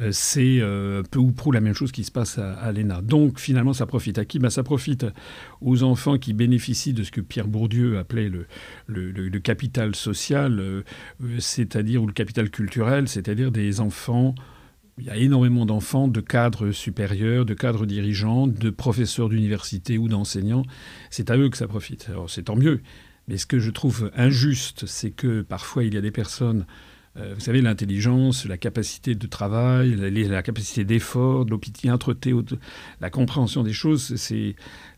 Euh, 0.00 0.10
c'est 0.12 0.58
euh, 0.60 1.02
peu 1.10 1.18
ou 1.18 1.32
prou 1.32 1.52
la 1.52 1.60
même 1.60 1.74
chose 1.74 1.92
qui 1.92 2.04
se 2.04 2.10
passe 2.10 2.38
à, 2.38 2.70
l'ENA. 2.72 3.02
Donc, 3.02 3.38
finalement, 3.38 3.72
ça 3.72 3.86
profite 3.86 4.18
à 4.18 4.24
qui? 4.24 4.38
Ben, 4.38 4.50
Ça 4.50 4.62
profite 4.62 5.06
aux 5.60 5.82
enfants 5.82 6.18
qui 6.18 6.32
bénéficient 6.32 6.92
de 6.92 7.02
ce 7.02 7.10
que 7.10 7.20
Pierre 7.20 7.48
Bourdieu 7.48 7.98
appelait 7.98 8.28
le, 8.28 8.46
le, 8.86 9.38
capital 9.38 9.94
social, 9.94 10.60
euh, 10.60 10.82
c'est-à-dire, 11.38 12.02
ou 12.02 12.06
le 12.06 12.12
capital 12.12 12.50
culturel, 12.50 13.08
c'est-à-dire 13.08 13.50
des 13.50 13.80
enfants 13.80 14.34
il 15.00 15.06
y 15.06 15.10
a 15.10 15.16
énormément 15.16 15.64
d'enfants 15.64 16.08
de 16.08 16.20
cadres 16.20 16.72
supérieurs, 16.72 17.46
de 17.46 17.54
cadres 17.54 17.86
dirigeants, 17.86 18.46
de 18.46 18.70
professeurs 18.70 19.30
d'université 19.30 19.96
ou 19.96 20.08
d'enseignants. 20.08 20.62
C'est 21.08 21.30
à 21.30 21.38
eux 21.38 21.48
que 21.48 21.56
ça 21.56 21.66
profite. 21.66 22.08
Alors 22.10 22.28
c'est 22.28 22.44
tant 22.44 22.56
mieux. 22.56 22.82
Mais 23.26 23.38
ce 23.38 23.46
que 23.46 23.58
je 23.58 23.70
trouve 23.70 24.10
injuste, 24.14 24.86
c'est 24.86 25.10
que 25.10 25.42
parfois 25.42 25.84
il 25.84 25.94
y 25.94 25.96
a 25.96 26.00
des 26.00 26.10
personnes 26.10 26.66
vous 27.16 27.40
savez, 27.40 27.60
l'intelligence, 27.60 28.46
la 28.46 28.56
capacité 28.56 29.14
de 29.16 29.26
travail, 29.26 29.96
la, 29.96 30.42
capacité 30.42 30.84
d'effort, 30.84 31.44
de 31.44 31.58
la 33.00 33.10
compréhension 33.10 33.64
des 33.64 33.72
choses, 33.72 34.14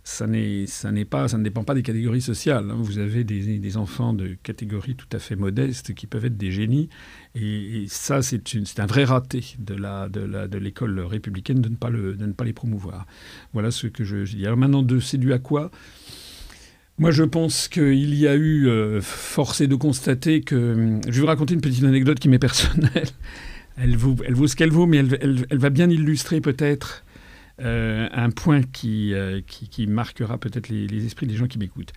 ça, 0.04 0.26
n'est, 0.26 1.04
pas, 1.04 1.28
ça 1.28 1.38
ne 1.38 1.42
dépend 1.42 1.64
pas 1.64 1.74
des 1.74 1.82
catégories 1.82 2.20
sociales. 2.20 2.70
Hein. 2.70 2.76
Vous 2.78 2.98
avez 2.98 3.24
des, 3.24 3.76
enfants 3.78 4.12
de 4.12 4.36
catégories 4.42 4.94
tout 4.94 5.06
à 5.12 5.18
fait 5.18 5.36
modestes 5.36 5.94
qui 5.94 6.06
peuvent 6.06 6.26
être 6.26 6.36
des 6.36 6.52
génies. 6.52 6.90
Et, 7.34 7.86
ça, 7.88 8.20
c'est, 8.20 8.42
un 8.78 8.86
vrai 8.86 9.04
raté 9.04 9.56
de, 9.58 10.58
l'école 10.58 11.00
républicaine 11.00 11.62
de 11.62 11.70
ne, 11.70 12.32
pas 12.32 12.44
les 12.44 12.52
promouvoir. 12.52 13.06
Voilà 13.54 13.70
ce 13.70 13.86
que 13.86 14.04
je, 14.04 14.26
je 14.26 14.36
dis. 14.36 14.44
Alors 14.46 14.58
maintenant, 14.58 14.82
de, 14.82 15.00
c'est 15.00 15.18
dû 15.18 15.32
à 15.32 15.38
quoi? 15.38 15.70
Moi, 17.02 17.10
je 17.10 17.24
pense 17.24 17.66
qu'il 17.66 18.14
y 18.14 18.28
a 18.28 18.36
eu, 18.36 18.68
euh, 18.68 19.00
forcé 19.00 19.66
de 19.66 19.74
constater 19.74 20.40
que... 20.40 21.00
Je 21.04 21.10
vais 21.10 21.20
vous 21.20 21.26
raconter 21.26 21.52
une 21.54 21.60
petite 21.60 21.82
anecdote 21.82 22.20
qui 22.20 22.28
m'est 22.28 22.38
personnelle. 22.38 23.08
Elle 23.76 23.96
vaut, 23.96 24.46
ce 24.46 24.54
qu'elle 24.54 24.70
vaut, 24.70 24.86
mais 24.86 24.98
elle, 24.98 25.46
va 25.50 25.70
bien 25.70 25.88
illustrer 25.88 26.42
peut-être 26.42 27.04
un 27.58 28.30
point 28.30 28.60
qui, 28.62 29.14
qui, 29.46 29.86
marquera 29.86 30.36
peut-être 30.36 30.68
les, 30.68 31.06
esprits 31.06 31.26
des 31.26 31.36
gens 31.36 31.46
qui 31.46 31.58
m'écoutent. 31.58 31.94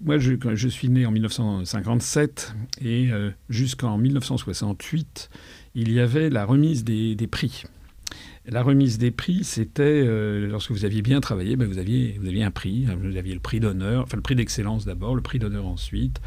Moi, 0.00 0.18
je, 0.18 0.68
suis 0.68 0.88
né 0.88 1.06
en 1.06 1.12
1957 1.12 2.56
et 2.84 3.10
jusqu'en 3.48 3.98
1968, 3.98 5.30
il 5.76 5.92
y 5.92 6.00
avait 6.00 6.28
la 6.28 6.44
remise 6.44 6.82
des 6.82 7.28
prix. 7.30 7.62
La 8.46 8.64
remise 8.64 8.98
des 8.98 9.12
prix, 9.12 9.44
c'était 9.44 9.82
euh, 9.84 10.48
lorsque 10.48 10.72
vous 10.72 10.84
aviez 10.84 11.00
bien 11.00 11.20
travaillé, 11.20 11.54
ben 11.54 11.68
vous, 11.68 11.78
aviez, 11.78 12.18
vous 12.20 12.26
aviez 12.26 12.42
un 12.42 12.50
prix. 12.50 12.86
Vous 13.00 13.16
aviez 13.16 13.34
le 13.34 13.40
prix 13.40 13.60
d'honneur, 13.60 14.02
enfin 14.02 14.16
le 14.16 14.22
prix 14.22 14.34
d'excellence 14.34 14.84
d'abord, 14.84 15.14
le 15.14 15.22
prix 15.22 15.38
d'honneur 15.38 15.64
ensuite, 15.64 16.20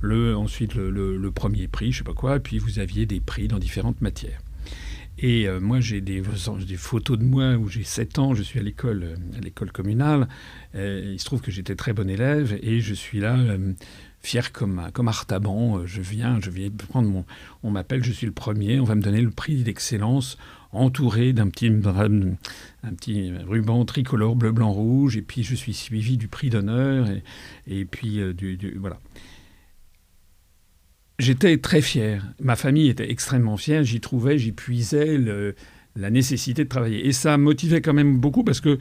le, 0.00 0.36
ensuite 0.36 0.74
le, 0.74 1.30
premier 1.30 1.68
prix, 1.68 1.92
je 1.92 1.98
sais 1.98 2.04
pas 2.04 2.12
quoi, 2.12 2.36
et 2.36 2.40
puis 2.40 2.58
vous 2.58 2.80
aviez 2.80 3.06
des 3.06 3.20
prix 3.20 3.46
dans 3.46 3.60
différentes 3.60 4.00
matières. 4.00 4.40
Et 5.18 5.46
euh, 5.46 5.60
moi, 5.60 5.78
j'ai 5.78 6.00
des, 6.00 6.22
des, 6.66 6.76
photos 6.76 7.18
de 7.18 7.24
moi 7.24 7.54
où 7.54 7.68
j'ai 7.68 7.84
7 7.84 8.18
ans, 8.18 8.34
je 8.34 8.42
suis 8.42 8.58
à 8.58 8.62
l'école, 8.62 9.04
euh, 9.04 9.66
communale. 9.72 10.26
il 10.74 11.20
se 11.20 11.24
trouve 11.24 11.40
que 11.40 11.52
j'étais 11.52 11.76
très 11.76 11.92
bon 11.92 12.10
élève 12.10 12.58
et 12.62 12.80
je 12.80 12.94
suis 12.94 13.20
là 13.20 13.36
fier 14.22 14.50
comme, 14.50 14.88
comme 14.92 15.06
Artaban. 15.06 15.86
Je 15.86 16.00
viens, 16.00 16.40
je 16.40 16.50
viens 16.50 16.68
prendre 16.70 17.08
mon. 17.08 17.24
On 17.62 17.70
m'appelle, 17.70 18.02
je 18.02 18.10
suis 18.10 18.26
le 18.26 18.32
premier, 18.32 18.80
on 18.80 18.84
va 18.84 18.96
me 18.96 19.02
donner 19.02 19.20
le 19.20 19.30
prix 19.30 19.62
d'excellence 19.62 20.36
entouré 20.72 21.32
d'un 21.32 21.48
petit, 21.48 21.66
un 21.66 22.94
petit 22.94 23.32
ruban 23.46 23.84
tricolore 23.84 24.36
bleu, 24.36 24.52
blanc, 24.52 24.72
rouge, 24.72 25.16
et 25.16 25.22
puis 25.22 25.42
je 25.42 25.54
suis 25.54 25.74
suivi 25.74 26.16
du 26.16 26.28
prix 26.28 26.50
d'honneur, 26.50 27.08
et, 27.66 27.84
puis 27.84 28.20
euh, 28.20 28.32
du, 28.32 28.76
voilà. 28.78 28.98
J'étais 31.18 31.58
très 31.58 31.82
fier. 31.82 32.24
Ma 32.40 32.56
famille 32.56 32.88
était 32.88 33.10
extrêmement 33.10 33.58
fière. 33.58 33.84
J'y 33.84 34.00
trouvais, 34.00 34.38
j'y 34.38 34.52
puisais 34.52 35.18
la 35.94 36.10
nécessité 36.10 36.64
de 36.64 36.68
travailler. 36.68 37.06
Et 37.06 37.12
ça 37.12 37.36
motivait 37.36 37.82
quand 37.82 37.92
même 37.92 38.16
beaucoup 38.16 38.42
parce 38.42 38.62
que 38.62 38.78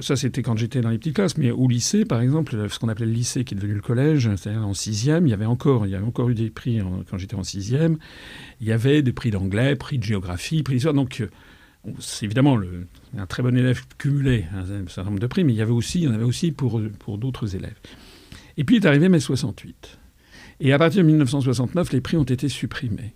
ça, 0.00 0.16
c'était 0.16 0.42
quand 0.42 0.56
j'étais 0.56 0.80
dans 0.80 0.90
les 0.90 0.98
petites 0.98 1.14
classes, 1.14 1.36
mais 1.36 1.50
au 1.50 1.68
lycée, 1.68 2.04
par 2.04 2.20
exemple, 2.20 2.68
ce 2.68 2.78
qu'on 2.78 2.88
appelait 2.88 3.06
le 3.06 3.12
lycée, 3.12 3.44
qui 3.44 3.54
est 3.54 3.56
devenu 3.56 3.74
le 3.74 3.80
collège, 3.80 4.28
c'est-à-dire 4.36 4.66
en 4.66 4.74
sixième, 4.74 5.26
il 5.26 5.30
y 5.30 5.32
avait 5.32 5.46
encore, 5.46 5.86
il 5.86 5.92
y 5.92 5.94
avait 5.94 6.06
encore 6.06 6.28
eu 6.28 6.34
des 6.34 6.50
prix 6.50 6.80
quand 7.08 7.18
j'étais 7.18 7.36
en 7.36 7.44
sixième. 7.44 7.98
Il 8.60 8.66
y 8.66 8.72
avait 8.72 9.02
des 9.02 9.12
prix 9.12 9.30
d'anglais, 9.30 9.76
prix 9.76 9.98
de 9.98 10.04
géographie, 10.04 10.62
prix 10.62 10.74
d'histoire. 10.74 10.94
Donc, 10.94 11.20
euh, 11.20 11.28
c'est 12.00 12.26
évidemment 12.26 12.58
un 13.16 13.26
très 13.26 13.42
bon 13.42 13.56
élève 13.56 13.80
cumulé 13.98 14.44
un 14.54 14.88
certain 14.88 15.10
nombre 15.10 15.20
de 15.20 15.26
prix, 15.26 15.44
mais 15.44 15.52
il 15.52 15.56
y 15.56 15.62
avait 15.62 15.72
aussi, 15.72 16.00
il 16.00 16.04
y 16.04 16.08
en 16.08 16.14
avait 16.14 16.24
aussi 16.24 16.50
pour, 16.50 16.80
pour 16.98 17.18
d'autres 17.18 17.54
élèves. 17.54 17.78
Et 18.56 18.64
puis 18.64 18.76
est 18.76 18.86
arrivé 18.86 19.08
mai 19.08 19.20
68. 19.20 19.98
Et 20.60 20.72
à 20.72 20.78
partir 20.78 21.02
de 21.02 21.06
1969, 21.06 21.92
les 21.92 22.00
prix 22.00 22.16
ont 22.16 22.24
été 22.24 22.48
supprimés. 22.48 23.14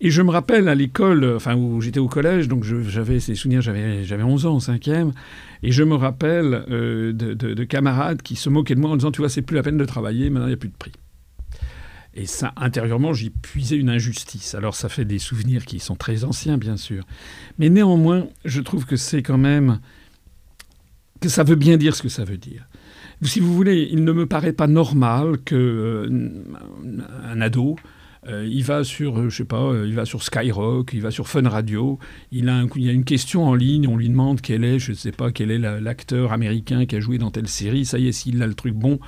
Et 0.00 0.10
je 0.10 0.22
me 0.22 0.30
rappelle 0.30 0.68
à 0.68 0.74
l'école, 0.74 1.24
enfin 1.36 1.54
où 1.54 1.80
j'étais 1.80 2.00
au 2.00 2.08
collège, 2.08 2.48
donc 2.48 2.64
j'avais 2.64 3.20
ces 3.20 3.34
souvenirs, 3.34 3.62
j'avais 3.62 4.22
11 4.22 4.46
ans 4.46 4.54
en 4.54 4.60
cinquième, 4.60 5.12
et 5.62 5.70
je 5.70 5.82
me 5.82 5.94
rappelle 5.94 6.64
euh, 6.68 7.12
de, 7.12 7.64
camarades 7.64 8.20
qui 8.20 8.36
se 8.36 8.48
moquaient 8.48 8.74
de 8.74 8.80
moi 8.80 8.90
en 8.90 8.96
disant, 8.96 9.12
tu 9.12 9.20
vois, 9.20 9.28
c'est 9.28 9.42
plus 9.42 9.54
la 9.56 9.62
peine 9.62 9.76
de 9.76 9.84
travailler, 9.84 10.30
maintenant 10.30 10.46
il 10.46 10.50
n'y 10.50 10.54
a 10.54 10.58
plus 10.58 10.68
de 10.68 10.76
prix. 10.76 10.92
Et 12.16 12.26
ça, 12.26 12.52
intérieurement, 12.56 13.12
j'y 13.12 13.30
puisais 13.30 13.76
une 13.76 13.90
injustice. 13.90 14.54
Alors 14.54 14.76
ça 14.76 14.88
fait 14.88 15.04
des 15.04 15.18
souvenirs 15.18 15.64
qui 15.64 15.80
sont 15.80 15.96
très 15.96 16.22
anciens, 16.22 16.58
bien 16.58 16.76
sûr. 16.76 17.04
Mais 17.58 17.70
néanmoins, 17.70 18.28
je 18.44 18.60
trouve 18.60 18.86
que 18.86 18.96
c'est 18.96 19.22
quand 19.22 19.38
même... 19.38 19.80
que 21.20 21.28
ça 21.28 21.42
veut 21.42 21.56
bien 21.56 21.76
dire 21.76 21.96
ce 21.96 22.02
que 22.02 22.08
ça 22.08 22.24
veut 22.24 22.36
dire. 22.36 22.68
Si 23.22 23.40
vous 23.40 23.52
voulez, 23.52 23.88
il 23.90 24.04
ne 24.04 24.12
me 24.12 24.26
paraît 24.26 24.52
pas 24.52 24.66
normal 24.66 25.38
qu'un 25.38 25.56
euh, 25.56 27.40
ado 27.40 27.76
euh, 28.26 28.48
il 28.50 28.64
va 28.64 28.84
sur, 28.84 29.18
euh, 29.18 29.28
je 29.28 29.36
sais 29.36 29.44
pas, 29.44 29.60
euh, 29.60 29.86
il 29.86 29.94
va 29.94 30.06
sur 30.06 30.22
Skyrock, 30.22 30.92
il 30.94 31.02
va 31.02 31.10
sur 31.10 31.28
Fun 31.28 31.46
Radio. 31.48 31.98
Il 32.32 32.48
a, 32.48 32.64
il 32.76 32.88
a 32.88 32.92
une 32.92 33.04
question 33.04 33.44
en 33.44 33.54
ligne, 33.54 33.86
on 33.86 33.96
lui 33.96 34.08
demande 34.08 34.40
quel 34.40 34.64
est, 34.64 34.78
je 34.78 34.92
sais 34.92 35.12
pas, 35.12 35.30
quel 35.30 35.50
est 35.50 35.58
l'acteur 35.58 36.32
américain 36.32 36.86
qui 36.86 36.96
a 36.96 37.00
joué 37.00 37.18
dans 37.18 37.30
telle 37.30 37.48
série. 37.48 37.84
Ça 37.84 37.98
y 37.98 38.08
est, 38.08 38.12
s'il 38.12 38.42
a 38.42 38.46
le 38.46 38.54
truc 38.54 38.74
bon, 38.74 38.98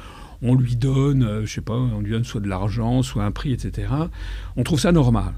on 0.43 0.55
lui 0.55 0.77
donne, 0.77 1.45
je 1.45 1.53
sais 1.53 1.63
pas, 1.63 1.77
on 1.77 2.01
lui 2.01 2.11
donne 2.11 2.25
soit 2.25 2.43
de 2.43 2.49
l'argent, 2.49 3.03
soit 3.03 3.25
un 3.25 3.33
prix, 3.33 3.53
etc. 3.53 3.89
On 4.57 4.63
trouve 4.65 4.81
ça 4.81 4.93
normal. 4.93 5.33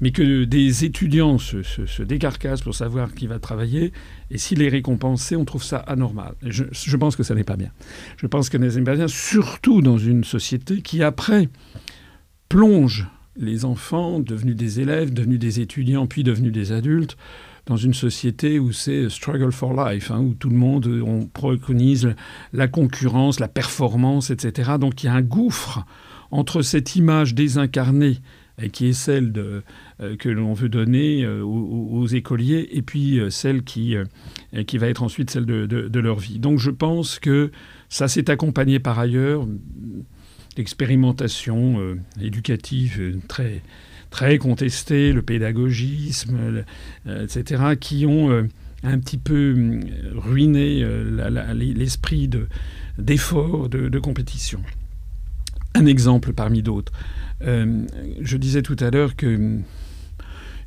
Mais 0.00 0.12
que 0.12 0.44
des 0.44 0.86
étudiants 0.86 1.36
se, 1.36 1.62
se, 1.62 2.02
décarcassent 2.02 2.62
pour 2.62 2.74
savoir 2.74 3.12
qui 3.12 3.26
va 3.26 3.38
travailler, 3.38 3.92
et 4.30 4.38
s'il 4.38 4.62
est 4.62 4.70
récompensé, 4.70 5.36
on 5.36 5.44
trouve 5.44 5.62
ça 5.62 5.76
anormal. 5.76 6.34
Je, 6.42 6.64
je 6.72 6.96
pense 6.96 7.16
que 7.16 7.22
ça 7.22 7.34
n'est 7.34 7.44
pas 7.44 7.56
bien. 7.56 7.70
Je 8.16 8.26
pense 8.26 8.48
que 8.48 8.70
ça 8.70 8.78
n'est 8.78 8.84
pas 8.84 8.96
bien, 8.96 9.08
surtout 9.08 9.82
dans 9.82 9.98
une 9.98 10.24
société 10.24 10.80
qui, 10.80 11.02
après, 11.02 11.50
plonge 12.50 13.06
les 13.36 13.64
enfants, 13.64 14.20
devenus 14.20 14.56
des 14.56 14.80
élèves, 14.80 15.14
devenus 15.14 15.38
des 15.38 15.60
étudiants, 15.60 16.06
puis 16.06 16.24
devenus 16.24 16.52
des 16.52 16.72
adultes, 16.72 17.16
dans 17.64 17.76
une 17.78 17.94
société 17.94 18.58
où 18.58 18.72
c'est 18.72 19.08
struggle 19.08 19.52
for 19.52 19.72
life, 19.72 20.10
hein, 20.10 20.20
où 20.20 20.34
tout 20.34 20.50
le 20.50 20.56
monde, 20.56 20.86
on 21.06 21.26
préconise 21.26 22.14
la 22.52 22.68
concurrence, 22.68 23.40
la 23.40 23.48
performance, 23.48 24.30
etc. 24.30 24.72
Donc 24.78 25.02
il 25.02 25.06
y 25.06 25.08
a 25.08 25.14
un 25.14 25.22
gouffre 25.22 25.86
entre 26.30 26.60
cette 26.60 26.96
image 26.96 27.34
désincarnée 27.34 28.18
qui 28.68 28.88
est 28.88 28.92
celle 28.92 29.32
euh, 29.36 30.16
que 30.16 30.28
l'on 30.28 30.52
veut 30.52 30.68
donner 30.68 31.24
euh, 31.24 31.42
aux, 31.42 32.06
écoliers, 32.06 32.68
et 32.72 32.82
puis 32.82 33.18
euh, 33.18 33.30
celle 33.30 33.62
qui, 33.62 33.96
qui 34.66 34.78
va 34.78 34.88
être 34.88 35.02
ensuite 35.02 35.30
celle 35.30 35.46
de 35.46 36.00
leur 36.00 36.18
vie. 36.18 36.38
Donc 36.38 36.58
je 36.58 36.70
pense 36.70 37.18
que 37.18 37.50
ça 37.88 38.08
s'est 38.08 38.30
accompagné 38.30 38.78
par 38.78 38.98
ailleurs 38.98 39.46
l'expérimentation 40.60 41.80
euh, 41.80 41.98
éducative 42.20 42.96
euh, 43.00 43.18
très, 43.28 43.62
très 44.10 44.36
contestée, 44.36 45.12
le 45.12 45.22
pédagogisme, 45.22 46.64
euh, 47.06 47.24
etc., 47.24 47.76
qui 47.80 48.04
ont 48.04 48.46
un 48.82 48.98
petit 48.98 49.18
peu 49.18 49.80
ruiné 50.14 50.84
l'esprit 51.54 52.30
d'effort, 52.98 53.68
de, 53.70 53.88
de, 53.88 53.98
compétition. 53.98 54.60
Un 55.74 55.86
exemple 55.86 56.32
parmi 56.32 56.62
d'autres. 56.62 56.92
je 57.40 58.36
disais 58.36 58.62
tout 58.62 58.76
à 58.80 58.90
l'heure 58.90 59.16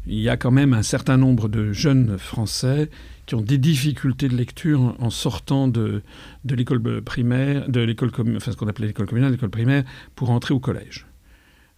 qu'il 0.04 0.20
y 0.20 0.30
a 0.30 0.38
quand 0.38 0.52
même 0.52 0.74
un 0.74 0.84
certain 0.84 1.18
nombre 1.18 1.48
de 1.48 1.72
jeunes 1.72 2.18
Français 2.18 2.90
qui 3.26 3.36
ont 3.36 3.42
des 3.42 3.58
difficultés 3.58 4.28
de 4.28 4.36
lecture 4.36 4.96
en 5.00 5.10
sortant 5.10 5.68
de, 5.68 6.02
l'école 6.46 7.02
primaire, 7.02 7.70
de 7.70 7.80
l'école 7.80 8.12
enfin 8.36 8.52
ce 8.52 8.58
qu'on 8.58 8.68
appelait 8.68 8.88
l'école 8.88 9.08
communale, 9.08 9.32
l'école 9.32 9.50
primaire, 9.50 9.84
pour 10.16 10.30
entrer 10.32 10.54
au 10.54 10.60
collège. 10.60 11.06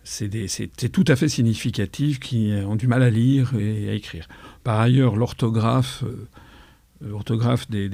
C'est 0.03 0.91
tout 0.91 1.05
à 1.07 1.15
fait 1.15 1.27
significatif, 1.29 2.19
qui 2.19 2.53
ont 2.65 2.75
du 2.75 2.87
mal 2.87 3.01
à 3.01 3.09
lire 3.09 3.53
et 3.59 3.89
à 3.89 3.93
écrire. 3.93 4.27
Par 4.63 4.79
ailleurs, 4.79 5.15
l'orthographe, 5.15 6.03
euh, 6.03 6.27
l'orthographe 7.01 7.69
des, 7.69 7.89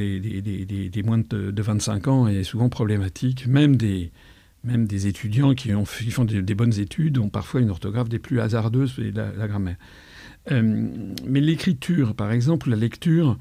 moins 1.05 1.19
de, 1.19 1.51
de, 1.51 1.61
25 1.61 2.07
ans 2.09 2.27
est 2.27 2.43
souvent 2.43 2.67
problématique. 2.67 3.47
Même 3.47 3.77
des, 3.77 4.11
même 4.65 4.87
des 4.87 5.07
étudiants 5.07 5.53
qui, 5.55 5.73
ont, 5.73 5.83
qui 5.83 6.11
font 6.11 6.25
des, 6.25 6.55
bonnes 6.55 6.77
études 6.79 7.17
ont 7.17 7.29
parfois 7.29 7.61
une 7.61 7.69
orthographe 7.69 8.09
des 8.09 8.19
plus 8.19 8.41
hasardeuses 8.41 8.99
et 8.99 9.11
la 9.11 9.47
grammaire. 9.47 9.77
Euh, 10.49 10.61
mais 11.25 11.41
l'écriture, 11.41 12.15
par 12.15 12.31
exemple, 12.31 12.69
la 12.69 12.75
lecture, 12.75 13.37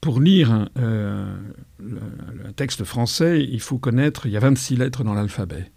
pour 0.00 0.20
lire 0.20 0.68
euh, 0.78 1.36
le, 1.78 2.52
texte 2.52 2.84
français, 2.84 3.44
il 3.44 3.60
faut 3.60 3.78
connaître, 3.78 4.26
il 4.26 4.32
y 4.32 4.36
a 4.36 4.40
26 4.40 4.76
lettres 4.76 5.04
dans 5.04 5.14
l'alphabet. 5.14 5.70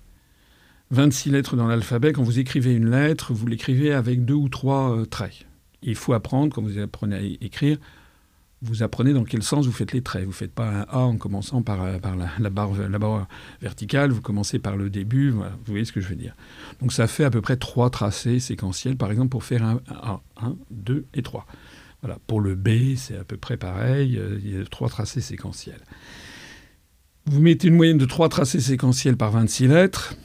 26 0.91 1.31
lettres 1.31 1.55
dans 1.55 1.67
l'alphabet, 1.67 2.11
quand 2.11 2.23
vous 2.23 2.39
écrivez 2.39 2.73
une 2.73 2.89
lettre, 2.89 3.33
vous 3.33 3.47
l'écrivez 3.47 3.93
avec 3.93 4.25
deux 4.25 4.33
ou 4.33 4.49
trois 4.49 4.97
euh, 4.97 5.05
traits. 5.05 5.45
Il 5.83 5.95
faut 5.95 6.13
apprendre, 6.13 6.53
quand 6.53 6.61
vous 6.61 6.77
apprenez 6.79 7.15
à 7.15 7.21
écrire, 7.21 7.77
vous 8.61 8.83
apprenez 8.83 9.13
dans 9.13 9.23
quel 9.23 9.41
sens 9.41 9.65
vous 9.65 9.71
faites 9.71 9.91
les 9.91 10.01
traits. 10.01 10.23
Vous 10.23 10.29
ne 10.29 10.35
faites 10.35 10.53
pas 10.53 10.67
un 10.67 10.81
A 10.81 10.99
en 10.99 11.17
commençant 11.17 11.61
par, 11.63 11.81
euh, 11.81 11.97
par 11.97 12.15
la, 12.15 12.49
barre, 12.49 12.73
la, 12.77 12.99
barre, 12.99 13.27
verticale, 13.61 14.11
vous 14.11 14.21
commencez 14.21 14.59
par 14.59 14.77
le 14.77 14.89
début, 14.89 15.31
vous 15.31 15.43
voyez 15.65 15.85
ce 15.85 15.91
que 15.91 16.01
je 16.01 16.07
veux 16.07 16.15
dire. 16.15 16.35
Donc 16.79 16.93
ça 16.93 17.07
fait 17.07 17.23
à 17.23 17.31
peu 17.31 17.41
près 17.41 17.57
trois 17.57 17.89
tracés 17.89 18.39
séquentiels, 18.39 18.97
par 18.97 19.11
exemple, 19.11 19.29
pour 19.29 19.43
faire 19.43 19.63
un 19.63 19.81
A, 19.89 20.21
1, 20.41 20.55
2 20.69 21.05
et 21.13 21.21
3. 21.21 21.45
Voilà. 22.01 22.17
Pour 22.27 22.41
le 22.41 22.55
B, 22.55 22.95
c'est 22.95 23.17
à 23.17 23.23
peu 23.23 23.37
près 23.37 23.57
pareil, 23.57 24.17
euh, 24.17 24.39
il 24.43 24.57
y 24.57 24.61
a 24.61 24.65
trois 24.65 24.89
tracés 24.89 25.21
séquentiels. 25.21 25.81
Vous 27.25 27.41
mettez 27.41 27.67
une 27.67 27.75
moyenne 27.75 27.99
de 27.99 28.05
trois 28.05 28.29
tracés 28.29 28.59
séquentiels 28.59 29.17
par 29.17 29.31
26 29.31 29.67
lettres, 29.67 30.15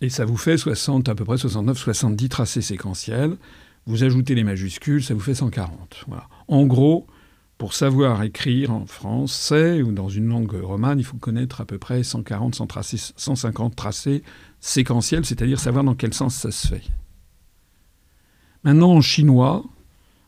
et 0.00 0.08
ça 0.08 0.24
vous 0.24 0.36
fait 0.36 0.56
60, 0.56 1.08
à 1.08 1.14
peu 1.14 1.24
près 1.24 1.38
69, 1.38 1.76
70 1.76 2.28
tracés 2.28 2.60
séquentiels. 2.60 3.36
Vous 3.86 4.02
ajoutez 4.02 4.34
les 4.34 4.44
majuscules, 4.44 5.02
ça 5.02 5.14
vous 5.14 5.20
fait 5.20 5.34
140. 5.34 6.04
Voilà. 6.08 6.28
En 6.48 6.64
gros, 6.64 7.06
pour 7.58 7.74
savoir 7.74 8.22
écrire 8.22 8.72
en 8.72 8.86
français 8.86 9.80
ou 9.82 9.92
dans 9.92 10.08
une 10.08 10.28
langue 10.28 10.54
romane, 10.54 10.98
il 10.98 11.04
faut 11.04 11.16
connaître 11.16 11.60
à 11.60 11.64
peu 11.64 11.78
près 11.78 12.02
140, 12.02 12.54
150 13.16 13.76
tracés 13.76 14.22
séquentiels, 14.60 15.24
c'est-à-dire 15.24 15.60
savoir 15.60 15.84
dans 15.84 15.94
quel 15.94 16.12
sens 16.12 16.34
ça 16.34 16.50
se 16.50 16.66
fait. 16.66 16.82
Maintenant, 18.64 18.92
en 18.92 19.00
chinois, 19.00 19.64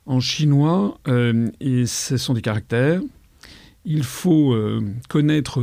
en 0.04 0.20
chinois, 0.20 0.98
euh, 1.08 1.50
et 1.60 1.86
ce 1.86 2.16
sont 2.16 2.34
des 2.34 2.42
caractères, 2.42 3.00
il 3.84 4.04
faut 4.04 4.52
euh, 4.52 4.82
connaître, 5.08 5.60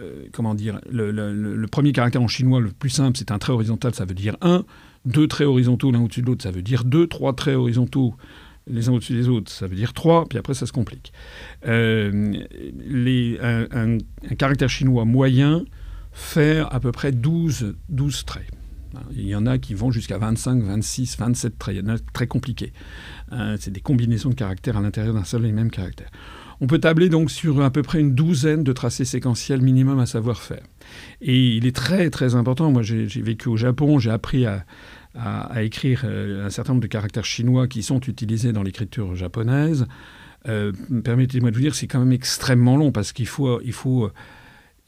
euh, 0.00 0.26
comment 0.32 0.54
dire, 0.54 0.80
le, 0.90 1.66
premier 1.66 1.92
caractère 1.92 2.22
en 2.22 2.28
chinois, 2.28 2.60
le 2.60 2.70
plus 2.70 2.90
simple, 2.90 3.16
c'est 3.18 3.30
un 3.30 3.38
trait 3.38 3.52
horizontal, 3.52 3.94
ça 3.94 4.04
veut 4.04 4.14
dire 4.14 4.36
1. 4.40 4.64
Deux 5.04 5.28
traits 5.28 5.46
horizontaux 5.46 5.92
l'un 5.92 6.00
au-dessus 6.00 6.22
de 6.22 6.26
l'autre, 6.26 6.42
ça 6.42 6.50
veut 6.50 6.62
dire 6.62 6.84
2. 6.84 7.06
Trois 7.06 7.34
traits 7.34 7.56
horizontaux 7.56 8.14
les 8.68 8.88
uns 8.88 8.92
au-dessus 8.92 9.14
des 9.14 9.28
autres, 9.28 9.50
ça 9.50 9.66
veut 9.66 9.76
dire 9.76 9.92
3, 9.92 10.26
puis 10.28 10.38
après 10.38 10.54
ça 10.54 10.66
se 10.66 10.72
complique. 10.72 11.12
les, 11.64 13.38
un, 13.40 13.98
caractère 14.38 14.68
chinois 14.68 15.04
moyen 15.04 15.64
fait 16.12 16.62
à 16.70 16.80
peu 16.80 16.92
près 16.92 17.12
12, 17.12 17.76
12 17.88 18.24
traits. 18.24 18.50
Il 19.12 19.26
y 19.26 19.34
en 19.34 19.44
a 19.46 19.58
qui 19.58 19.74
vont 19.74 19.90
jusqu'à 19.90 20.16
25, 20.16 20.62
26, 20.62 21.18
27 21.18 21.58
traits. 21.58 21.76
Il 21.76 21.86
y 21.86 21.90
en 21.90 21.94
a 21.94 21.98
très 22.14 22.26
compliqués. 22.26 22.72
c'est 23.58 23.70
des 23.70 23.80
combinaisons 23.80 24.30
de 24.30 24.34
caractères 24.34 24.78
à 24.78 24.80
l'intérieur 24.80 25.12
d'un 25.12 25.24
seul 25.24 25.44
et 25.44 25.52
même 25.52 25.70
caractère. 25.70 26.10
On 26.60 26.66
peut 26.66 26.78
tabler 26.78 27.08
donc 27.08 27.30
sur 27.30 27.60
à 27.62 27.70
peu 27.70 27.82
près 27.82 28.00
une 28.00 28.14
douzaine 28.14 28.64
de 28.64 28.72
tracés 28.72 29.04
séquentiels 29.04 29.60
minimum 29.60 29.98
à 29.98 30.06
savoir 30.06 30.40
faire. 30.40 30.62
Et 31.20 31.56
il 31.56 31.66
est 31.66 31.76
très 31.76 32.08
très 32.08 32.34
important. 32.34 32.70
Moi, 32.70 32.82
j'ai 32.82 33.06
vécu 33.06 33.48
au 33.48 33.56
Japon, 33.56 33.98
j'ai 33.98 34.10
appris 34.10 34.46
à, 34.46 34.64
écrire 35.62 36.02
euh, 36.04 36.46
un 36.46 36.50
certain 36.50 36.72
nombre 36.72 36.82
de 36.82 36.88
caractères 36.88 37.24
chinois 37.24 37.68
qui 37.68 37.82
sont 37.82 38.00
utilisés 38.00 38.52
dans 38.52 38.62
l'écriture 38.62 39.14
japonaise. 39.14 39.86
Euh, 40.48 40.72
permettez-moi 41.04 41.50
de 41.50 41.56
vous 41.56 41.62
dire, 41.62 41.74
c'est 41.74 41.86
quand 41.86 41.98
même 41.98 42.12
extrêmement 42.12 42.76
long 42.76 42.92
parce 42.92 43.12
qu'il 43.12 43.26
faut, 43.26 43.60
il 43.62 43.72
faut 43.72 44.04
euh, 44.04 44.12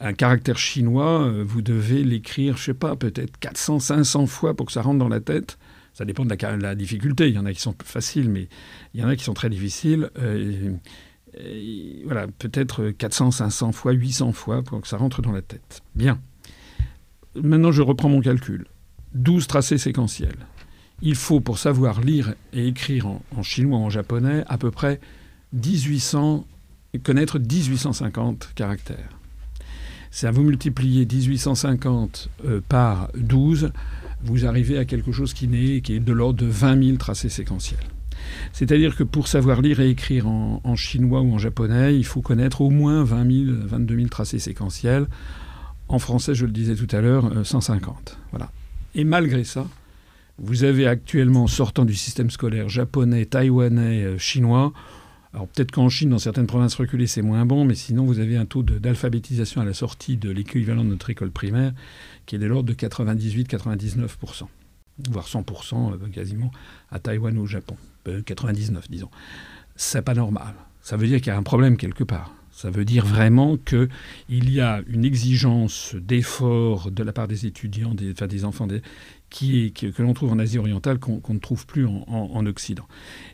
un 0.00 0.12
caractère 0.12 0.58
chinois, 0.58 1.28
vous 1.44 1.60
devez 1.60 2.04
l'écrire, 2.04 2.56
je 2.56 2.64
sais 2.64 2.74
pas, 2.74 2.94
peut-être 2.94 3.38
400, 3.40 3.80
500 3.80 4.26
fois 4.26 4.54
pour 4.54 4.66
que 4.66 4.72
ça 4.72 4.82
rentre 4.82 4.98
dans 4.98 5.08
la 5.08 5.20
tête. 5.20 5.58
Ça 5.92 6.04
dépend 6.04 6.24
de 6.24 6.62
la, 6.62 6.74
difficulté. 6.76 7.28
Il 7.28 7.34
y 7.34 7.38
en 7.38 7.46
a 7.46 7.52
qui 7.52 7.60
sont 7.60 7.74
faciles, 7.82 8.30
mais 8.30 8.48
il 8.94 9.00
y 9.00 9.04
en 9.04 9.08
a 9.08 9.16
qui 9.16 9.24
sont 9.24 9.34
très 9.34 9.50
difficiles 9.50 10.08
voilà, 12.04 12.26
peut-être 12.26 12.90
400, 12.90 13.30
500 13.32 13.72
fois, 13.72 13.92
800 13.92 14.32
fois 14.32 14.62
pour 14.62 14.80
que 14.80 14.88
ça 14.88 14.96
rentre 14.96 15.22
dans 15.22 15.32
la 15.32 15.42
tête. 15.42 15.82
Bien. 15.94 16.20
Maintenant, 17.34 17.72
je 17.72 17.82
reprends 17.82 18.08
mon 18.08 18.20
calcul. 18.20 18.66
12 19.14 19.46
tracés 19.46 19.78
séquentiels. 19.78 20.46
Il 21.00 21.14
faut, 21.14 21.40
pour 21.40 21.58
savoir 21.58 22.00
lire 22.00 22.34
et 22.52 22.66
écrire 22.66 23.06
en, 23.06 23.42
chinois 23.42 23.78
ou 23.78 23.82
en 23.82 23.90
japonais, 23.90 24.44
à 24.48 24.58
peu 24.58 24.70
près 24.70 25.00
1800, 25.52 26.44
connaître 27.02 27.38
1850 27.38 28.50
caractères. 28.54 29.18
Si 30.10 30.26
vous 30.26 30.42
multipliez 30.42 31.06
1850 31.06 32.30
euh, 32.44 32.60
par 32.68 33.10
12, 33.14 33.72
vous 34.24 34.46
arrivez 34.46 34.78
à 34.78 34.84
quelque 34.84 35.12
chose 35.12 35.34
qui, 35.34 35.46
qui 35.82 35.94
est 35.94 36.00
de 36.00 36.12
l'ordre 36.12 36.40
de 36.40 36.46
20 36.46 36.82
000 36.84 36.96
tracés 36.96 37.28
séquentiels. 37.28 37.78
C'est-à-dire 38.52 38.96
que 38.96 39.04
pour 39.04 39.28
savoir 39.28 39.62
lire 39.62 39.80
et 39.80 39.90
écrire 39.90 40.26
en, 40.26 40.76
chinois 40.76 41.20
ou 41.20 41.34
en 41.34 41.38
japonais, 41.38 41.96
il 41.96 42.04
faut 42.04 42.20
connaître 42.20 42.60
au 42.60 42.70
moins 42.70 43.04
20 43.04 43.46
000, 43.46 43.56
22 43.66 43.96
000 43.96 44.08
tracés 44.08 44.38
séquentiels. 44.38 45.06
En 45.88 45.98
français, 45.98 46.34
je 46.34 46.44
le 46.44 46.52
disais 46.52 46.74
tout 46.74 46.94
à 46.94 47.00
l'heure, 47.00 47.30
150. 47.46 47.88
Euh, 47.88 48.14
voilà. 48.30 48.50
Et 48.94 49.04
malgré 49.04 49.44
ça, 49.44 49.66
vous 50.38 50.64
avez 50.64 50.86
actuellement, 50.86 51.46
sortant 51.46 51.84
du 51.84 51.94
système 51.94 52.30
scolaire 52.30 52.68
japonais, 52.68 53.26
taïwanais, 53.26 54.04
euh, 54.04 54.18
chinois, 54.18 54.72
alors 55.34 55.46
peut-être 55.48 55.72
qu'en 55.72 55.88
Chine, 55.88 56.10
dans 56.10 56.18
certaines 56.18 56.46
provinces 56.46 56.74
reculées, 56.74 57.06
c'est 57.06 57.22
moins 57.22 57.44
bon, 57.44 57.64
mais 57.64 57.74
sinon, 57.74 58.04
vous 58.06 58.18
avez 58.18 58.36
un 58.36 58.46
taux 58.46 58.62
d'alphabétisation 58.62 59.60
à 59.60 59.64
la 59.64 59.74
sortie 59.74 60.16
de 60.16 60.30
l'équivalent 60.30 60.84
de 60.84 60.88
notre 60.88 61.10
école 61.10 61.30
primaire 61.30 61.72
qui 62.24 62.36
est 62.36 62.38
de 62.38 62.46
l'ordre 62.46 62.68
de 62.68 62.74
98-99%, 62.74 64.46
voire 65.10 65.26
100% 65.26 65.92
euh, 65.92 66.08
quasiment 66.08 66.50
à 66.90 66.98
Taïwan 66.98 67.36
ou 67.36 67.42
au 67.42 67.46
Japon. 67.46 67.76
99, 68.24 68.84
euh, 68.84 68.86
disons. 68.90 69.10
C'est 69.76 70.02
pas 70.02 70.14
normal. 70.14 70.54
Ça 70.80 70.96
veut 70.96 71.06
dire 71.06 71.18
qu'il 71.18 71.28
y 71.28 71.30
a 71.30 71.36
un 71.36 71.42
problème 71.42 71.76
quelque 71.76 72.04
part. 72.04 72.32
Ça 72.58 72.70
veut 72.70 72.84
dire 72.84 73.06
vraiment 73.06 73.56
qu'il 73.56 73.88
y 74.28 74.60
a 74.60 74.82
une 74.88 75.04
exigence 75.04 75.94
d'effort 75.94 76.90
de 76.90 77.04
la 77.04 77.12
part 77.12 77.28
des 77.28 77.46
étudiants, 77.46 77.94
des, 77.94 78.44
enfants, 78.44 78.66
qui 79.30 79.72
que, 79.72 80.02
l'on 80.02 80.12
trouve 80.12 80.32
en 80.32 80.40
Asie 80.40 80.58
orientale 80.58 80.98
qu'on 80.98 81.22
ne 81.34 81.38
trouve 81.38 81.66
plus 81.66 81.86
en, 81.86 82.46
Occident. 82.46 82.88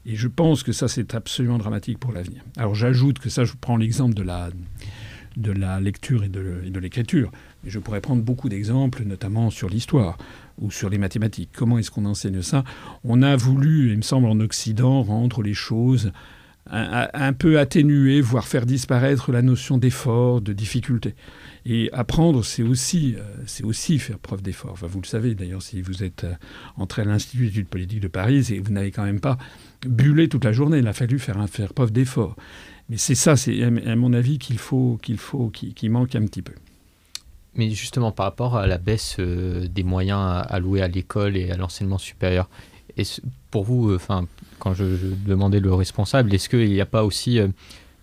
Et 0.05 0.15
je 0.15 0.29
pense 0.29 0.63
que 0.63 0.73
ça, 0.73 0.89
c'est 0.89 1.15
absolument 1.15 1.57
dramatique 1.57 1.99
pour 1.99 2.13
l'avenir. 2.13 2.43
Alors 2.59 2.75
j'ajoute 2.75 3.19
que 3.19 3.31
ça, 3.31 3.45
je 3.45 3.55
prends 3.59 3.79
l'exemple 3.79 4.13
de 4.13 4.23
la, 4.23 5.81
lecture 5.81 6.23
et 6.23 6.29
de, 6.29 6.79
l'écriture. 6.79 7.33
Je 7.65 7.79
pourrais 7.79 8.03
prendre 8.03 8.23
beaucoup 8.23 8.51
d'exemples, 8.51 9.05
notamment 9.07 9.49
sur 9.49 9.71
l'histoire 9.71 10.19
ou 10.59 10.71
sur 10.71 10.91
les 10.91 10.99
mathématiques. 10.99 11.49
Comment 11.55 11.79
est-ce 11.79 11.91
qu'on 11.91 12.05
enseigne 12.05 12.43
ça? 12.43 12.63
On 13.05 13.23
a 13.23 13.37
voulu, 13.37 13.91
il 13.91 13.97
me 13.97 14.03
semble, 14.03 14.27
en 14.27 14.39
Occident, 14.41 15.03
rendre 15.03 15.41
les 15.41 15.55
choses 15.55 16.13
un, 16.67 17.33
peu 17.33 17.59
atténuées, 17.59 18.21
voire 18.21 18.47
faire 18.47 18.67
disparaître 18.67 19.33
la 19.33 19.43
notion 19.43 19.79
d'effort, 19.79 20.41
de 20.41 20.53
difficulté. 20.53 21.15
Et 21.67 21.91
apprendre, 21.93 22.45
c'est 22.45 22.63
aussi, 22.63 23.15
euh, 23.17 23.23
c'est 23.47 23.65
aussi 23.65 23.99
faire 23.99 24.19
preuve 24.19 24.43
d'effort. 24.43 24.73
Enfin, 24.73 24.87
vous 24.87 25.01
le 25.01 25.07
savez 25.07 25.35
d'ailleurs, 25.35 25.63
si 25.63 25.83
vous 25.83 26.03
êtes 26.03 26.25
euh, 26.25 26.35
entré 26.77 27.03
à 27.03 27.05
l'Institut 27.05 27.47
d'études 27.47 27.69
politiques 27.69 28.01
de 28.01 28.09
Paris, 28.09 28.47
et 28.51 28.61
vous 28.61 28.73
n'avez 28.73 28.91
quand 28.91 29.05
même 29.05 29.21
pas 29.21 29.39
bullé 29.87 30.29
toute 30.29 30.45
la 30.45 30.53
journée. 30.53 30.79
Il 30.79 30.87
a 30.87 30.93
fallu 30.93 31.19
faire, 31.19 31.49
faire 31.49 31.75
preuve 31.75 31.93
d'effort. 31.93 32.37
Mais 32.89 32.99
c'est 32.99 33.15
ça, 33.15 33.37
c'est 33.37 33.63
à 33.63 33.97
mon 33.97 34.13
avis 34.13 34.39
qu'il 34.39 34.59
faut, 34.59 34.99
qu'il 35.03 35.17
faut, 35.17 35.51
qui 35.51 35.89
manque 35.89 36.15
un 36.17 36.27
petit 36.27 36.43
peu. 36.43 36.53
Mais 37.57 37.71
justement, 37.71 38.11
par 38.11 38.27
rapport 38.27 38.57
à 38.57 38.67
la 38.67 38.79
baisse 38.79 39.17
euh, 39.21 39.67
des 39.69 39.85
moyens 39.85 40.45
alloués 40.49 40.83
à 40.83 40.89
l'école 40.89 41.37
et 41.37 41.51
à 41.51 41.57
l'enseignement 41.57 41.99
supérieur, 41.99 42.49
pour 43.51 43.65
vous, 43.65 43.91
euh, 43.91 43.97
enfin, 43.97 44.27
quand 44.59 44.75
je, 44.75 44.85
demandais 45.27 45.61
le 45.61 45.73
responsable, 45.73 46.35
est-ce 46.35 46.49
qu'il 46.49 46.71
n'y 46.71 46.81
a 46.81 46.87
pas 46.87 47.05
aussi, 47.05 47.39
euh, 47.39 47.49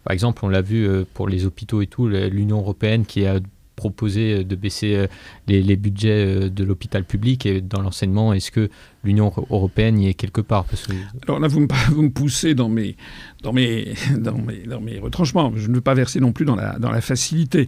par 0.03 0.13
exemple, 0.13 0.43
on 0.45 0.49
l'a 0.49 0.61
vu 0.61 0.87
pour 1.13 1.27
les 1.27 1.45
hôpitaux 1.45 1.81
et 1.81 1.87
tout, 1.87 2.07
l'Union 2.07 2.59
européenne 2.59 3.05
qui 3.05 3.25
a 3.25 3.39
proposé 3.75 4.43
de 4.43 4.55
baisser 4.55 5.07
les, 5.47 5.75
budgets 5.75 6.49
de 6.49 6.63
l'hôpital 6.63 7.03
public 7.03 7.45
et 7.45 7.61
dans 7.61 7.81
l'enseignement, 7.81 8.33
est-ce 8.33 8.51
que 8.51 8.69
l'Union 9.03 9.31
européenne 9.49 9.99
y 9.99 10.09
est 10.09 10.13
quelque 10.13 10.41
part? 10.41 10.65
Parce 10.65 10.87
que... 10.87 10.93
Alors 11.27 11.39
là, 11.39 11.47
vous 11.47 11.61
me, 11.61 11.67
vous 11.91 12.01
me 12.03 12.09
poussez 12.11 12.53
dans 12.55 12.69
mes, 12.69 12.95
dans, 13.43 13.53
mes, 13.53 13.93
dans, 14.17 14.37
mes, 14.37 14.63
dans 14.65 14.81
mes 14.81 14.99
retranchements. 14.99 15.51
Je 15.55 15.67
ne 15.67 15.75
veux 15.75 15.81
pas 15.81 15.93
verser 15.93 16.19
non 16.19 16.31
plus 16.31 16.45
dans 16.45 16.55
la, 16.55 16.79
dans 16.79 16.91
la 16.91 17.01
facilité 17.01 17.67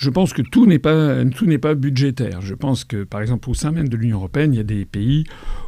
je 0.00 0.08
pense 0.08 0.32
que 0.32 0.40
tout 0.40 0.64
n'est 0.64 0.78
pas, 0.78 1.26
tout 1.26 1.44
n'est 1.44 1.58
pas 1.58 1.74
budgétaire. 1.74 2.40
Je 2.40 2.54
pense 2.54 2.84
que, 2.84 3.04
par 3.04 3.20
exemple, 3.20 3.50
au 3.50 3.54
sein 3.54 3.70
même 3.70 3.90
de 3.90 3.98
l'Union 3.98 4.16
européenne, 4.16 4.54
il 4.54 4.56
y 4.56 4.60
a 4.60 4.64
des 4.64 4.86
pays 4.86 5.24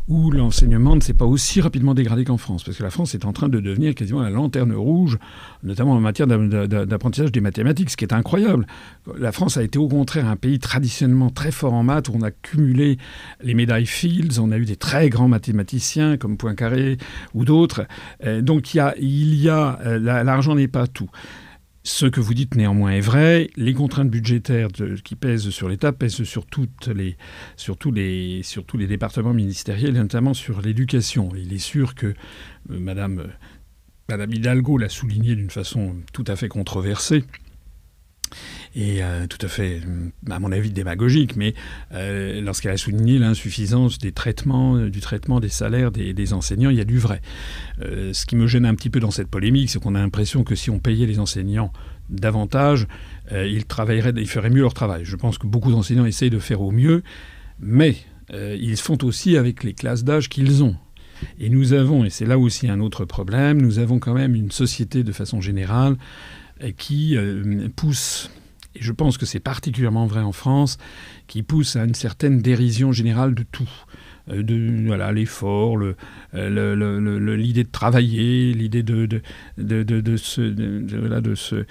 où 0.08 0.30
l'enseignement 0.30 0.96
ne 0.96 1.02
s'est 1.02 1.12
pas 1.12 1.26
aussi 1.26 1.60
rapidement 1.60 1.92
dégradé 1.92 2.24
qu'en 2.24 2.38
France, 2.38 2.64
parce 2.64 2.78
que 2.78 2.82
la 2.82 2.88
France 2.88 3.14
est 3.14 3.26
en 3.26 3.34
train 3.34 3.50
de 3.50 3.60
devenir 3.60 3.94
quasiment 3.94 4.22
la 4.22 4.30
lanterne 4.30 4.72
rouge, 4.72 5.18
notamment 5.62 5.92
en 5.92 6.00
matière 6.00 6.26
d'apprentissage 6.26 7.30
des 7.30 7.42
mathématiques, 7.42 7.90
ce 7.90 7.96
qui 7.98 8.06
est 8.06 8.14
incroyable. 8.14 8.66
La 9.18 9.32
France 9.32 9.58
a 9.58 9.62
été 9.62 9.78
au 9.78 9.86
contraire 9.86 10.26
un 10.26 10.36
pays 10.36 10.58
traditionnellement 10.58 11.28
très 11.28 11.52
fort 11.52 11.74
en 11.74 11.82
maths, 11.82 12.08
où 12.08 12.12
on 12.14 12.22
a 12.22 12.30
cumulé 12.30 12.96
les 13.42 13.52
médailles 13.52 13.84
Fields, 13.84 14.40
on 14.40 14.50
a 14.50 14.56
eu 14.56 14.64
des 14.64 14.76
très 14.76 15.10
grands 15.10 15.28
mathématiciens 15.28 16.16
comme 16.16 16.38
Poincaré 16.38 16.96
ou 17.34 17.44
d'autres. 17.44 17.82
Euh, 18.24 18.40
donc 18.40 18.72
il 18.72 19.34
y 19.34 19.48
a, 19.50 19.78
euh, 19.84 19.98
l'argent 19.98 20.54
n'est 20.54 20.68
pas 20.68 20.86
tout. 20.86 21.10
Ce 21.84 22.06
que 22.06 22.20
vous 22.20 22.34
dites 22.34 22.54
néanmoins 22.54 22.92
est 22.92 23.00
vrai. 23.00 23.50
Les 23.56 23.74
contraintes 23.74 24.08
budgétaires 24.08 24.68
qui 25.02 25.16
pèsent 25.16 25.50
sur 25.50 25.68
l'État 25.68 25.92
pèsent 25.92 26.22
sur, 26.22 26.46
tous 26.46 26.62
les 27.92 28.86
départements 28.86 29.34
ministériels, 29.34 29.94
notamment 29.94 30.32
sur 30.32 30.60
l'éducation. 30.62 31.30
Il 31.36 31.52
est 31.52 31.58
sûr 31.58 31.96
que 31.96 32.06
euh, 32.06 32.14
Madame, 32.78 33.18
euh, 33.18 33.26
Madame 34.08 34.32
Hidalgo 34.32 34.78
l'a 34.78 34.88
souligné 34.88 35.34
d'une 35.34 35.50
façon 35.50 35.96
tout 36.12 36.24
à 36.28 36.36
fait 36.36 36.48
controversée 36.48 37.24
et 38.74 39.02
euh, 39.02 39.26
tout 39.26 39.44
à 39.44 39.48
fait, 39.48 39.80
à 40.30 40.38
mon 40.38 40.50
avis, 40.50 40.70
démagogique, 40.70 41.36
mais 41.36 41.54
euh, 41.92 42.40
lorsqu'elle 42.40 42.72
a 42.72 42.78
souligné 42.78 43.18
l'insuffisance 43.18 43.98
des 43.98 44.12
traitements, 44.12 44.76
euh, 44.76 44.90
du 44.90 45.00
traitement 45.00 45.40
des 45.40 45.50
salaires 45.50 45.90
des, 45.90 46.32
enseignants, 46.32 46.70
il 46.70 46.78
y 46.78 46.80
a 46.80 46.84
du 46.84 46.98
vrai. 46.98 47.20
ce 47.80 48.24
qui 48.24 48.36
me 48.36 48.46
gêne 48.46 48.64
un 48.64 48.74
petit 48.74 48.88
peu 48.88 49.00
dans 49.00 49.10
cette 49.10 49.28
polémique, 49.28 49.68
c'est 49.68 49.80
qu'on 49.80 49.94
a 49.94 49.98
l'impression 49.98 50.44
que 50.44 50.54
si 50.54 50.70
on 50.70 50.78
payait 50.78 51.06
les 51.06 51.18
enseignants 51.18 51.72
davantage, 52.08 52.86
ils 53.30 53.64
travailleraient, 53.66 54.12
ils 54.16 54.28
feraient 54.28 54.50
mieux 54.50 54.62
leur 54.62 54.74
travail. 54.74 55.04
Je 55.04 55.16
pense 55.16 55.36
que 55.36 55.46
beaucoup 55.46 55.70
d'enseignants 55.70 56.06
essayent 56.06 56.30
de 56.30 56.38
faire 56.38 56.62
au 56.62 56.70
mieux, 56.70 57.02
mais 57.60 57.96
ils 58.32 58.76
font 58.76 58.98
aussi 59.02 59.36
avec 59.36 59.64
les 59.64 59.74
classes 59.74 60.04
d'âge 60.04 60.28
qu'ils 60.28 60.62
ont. 60.62 60.76
Et 61.38 61.50
nous 61.50 61.72
avons, 61.72 62.04
et 62.04 62.10
c'est 62.10 62.26
là 62.26 62.38
aussi 62.38 62.68
un 62.68 62.80
autre 62.80 63.04
problème, 63.04 63.60
nous 63.60 63.78
avons 63.78 63.98
quand 63.98 64.14
même 64.14 64.34
une 64.34 64.50
société 64.50 65.02
de 65.02 65.12
façon 65.12 65.40
générale 65.40 65.96
qui 66.76 67.16
pousse 67.76 68.30
et 68.74 68.82
je 68.82 68.92
pense 68.92 69.18
que 69.18 69.26
c'est 69.26 69.40
particulièrement 69.40 70.06
vrai 70.06 70.20
en 70.20 70.32
France, 70.32 70.78
qui 71.26 71.42
pousse 71.42 71.76
à 71.76 71.84
une 71.84 71.94
certaine 71.94 72.40
dérision 72.40 72.92
générale 72.92 73.34
de 73.34 73.42
tout. 73.42 73.70
Euh, 74.30 74.42
de 74.42 74.86
voilà 74.86 75.12
l'effort, 75.12 75.76
l'idée 75.76 75.96
le, 76.32 76.74
le, 76.74 77.36
de 77.36 77.62
travailler, 77.70 78.52
l'idée 78.52 78.82
de, 78.82 79.06
de, 79.06 79.22
de, 79.58 79.82
de, 79.82 80.16
se, 80.16 80.40
de 80.40 81.34
se 81.34 81.66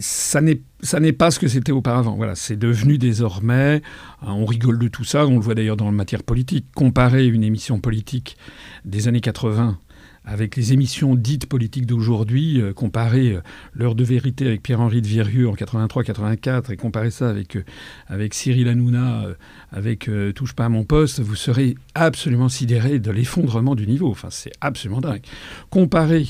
ça 0.00 0.40
n'est 0.40 0.60
ça 0.80 1.00
n'est 1.00 1.12
pas 1.12 1.30
ce 1.30 1.38
que 1.38 1.48
c'était 1.48 1.72
auparavant. 1.72 2.16
Voilà, 2.16 2.34
c'est 2.34 2.56
devenu 2.56 2.98
désormais. 2.98 3.82
Hein, 4.22 4.32
on 4.32 4.44
rigole 4.44 4.78
de 4.78 4.88
tout 4.88 5.04
ça. 5.04 5.26
On 5.26 5.36
le 5.36 5.40
voit 5.40 5.54
d'ailleurs 5.54 5.76
dans 5.76 5.86
la 5.86 5.92
matière 5.92 6.22
politique. 6.22 6.66
Comparer 6.74 7.26
une 7.26 7.42
émission 7.42 7.80
politique 7.80 8.36
des 8.84 9.08
années 9.08 9.20
80 9.20 9.78
avec 10.26 10.56
les 10.56 10.72
émissions 10.72 11.14
dites 11.14 11.46
politiques 11.46 11.86
d'aujourd'hui, 11.86 12.60
euh, 12.60 12.72
comparer 12.72 13.32
euh, 13.32 13.40
l'heure 13.72 13.94
de 13.94 14.02
vérité 14.02 14.46
avec 14.46 14.60
Pierre-Henri 14.60 15.00
de 15.00 15.06
Virieux 15.06 15.48
en 15.48 15.54
83-84 15.54 16.72
et 16.72 16.76
comparer 16.76 17.12
ça 17.12 17.30
avec, 17.30 17.56
euh, 17.56 17.64
avec 18.08 18.34
Cyril 18.34 18.68
Hanouna, 18.68 19.24
avec 19.70 20.10
Touche 20.34 20.54
pas 20.54 20.64
à 20.64 20.68
mon 20.68 20.84
poste, 20.84 21.20
vous 21.20 21.36
serez 21.36 21.76
absolument 21.94 22.48
sidéré 22.48 22.98
de 22.98 23.10
l'effondrement 23.10 23.74
du 23.76 23.86
niveau. 23.86 24.10
Enfin, 24.10 24.28
c'est 24.30 24.52
absolument 24.60 25.00
dingue. 25.00 25.22
Comparer 25.70 26.26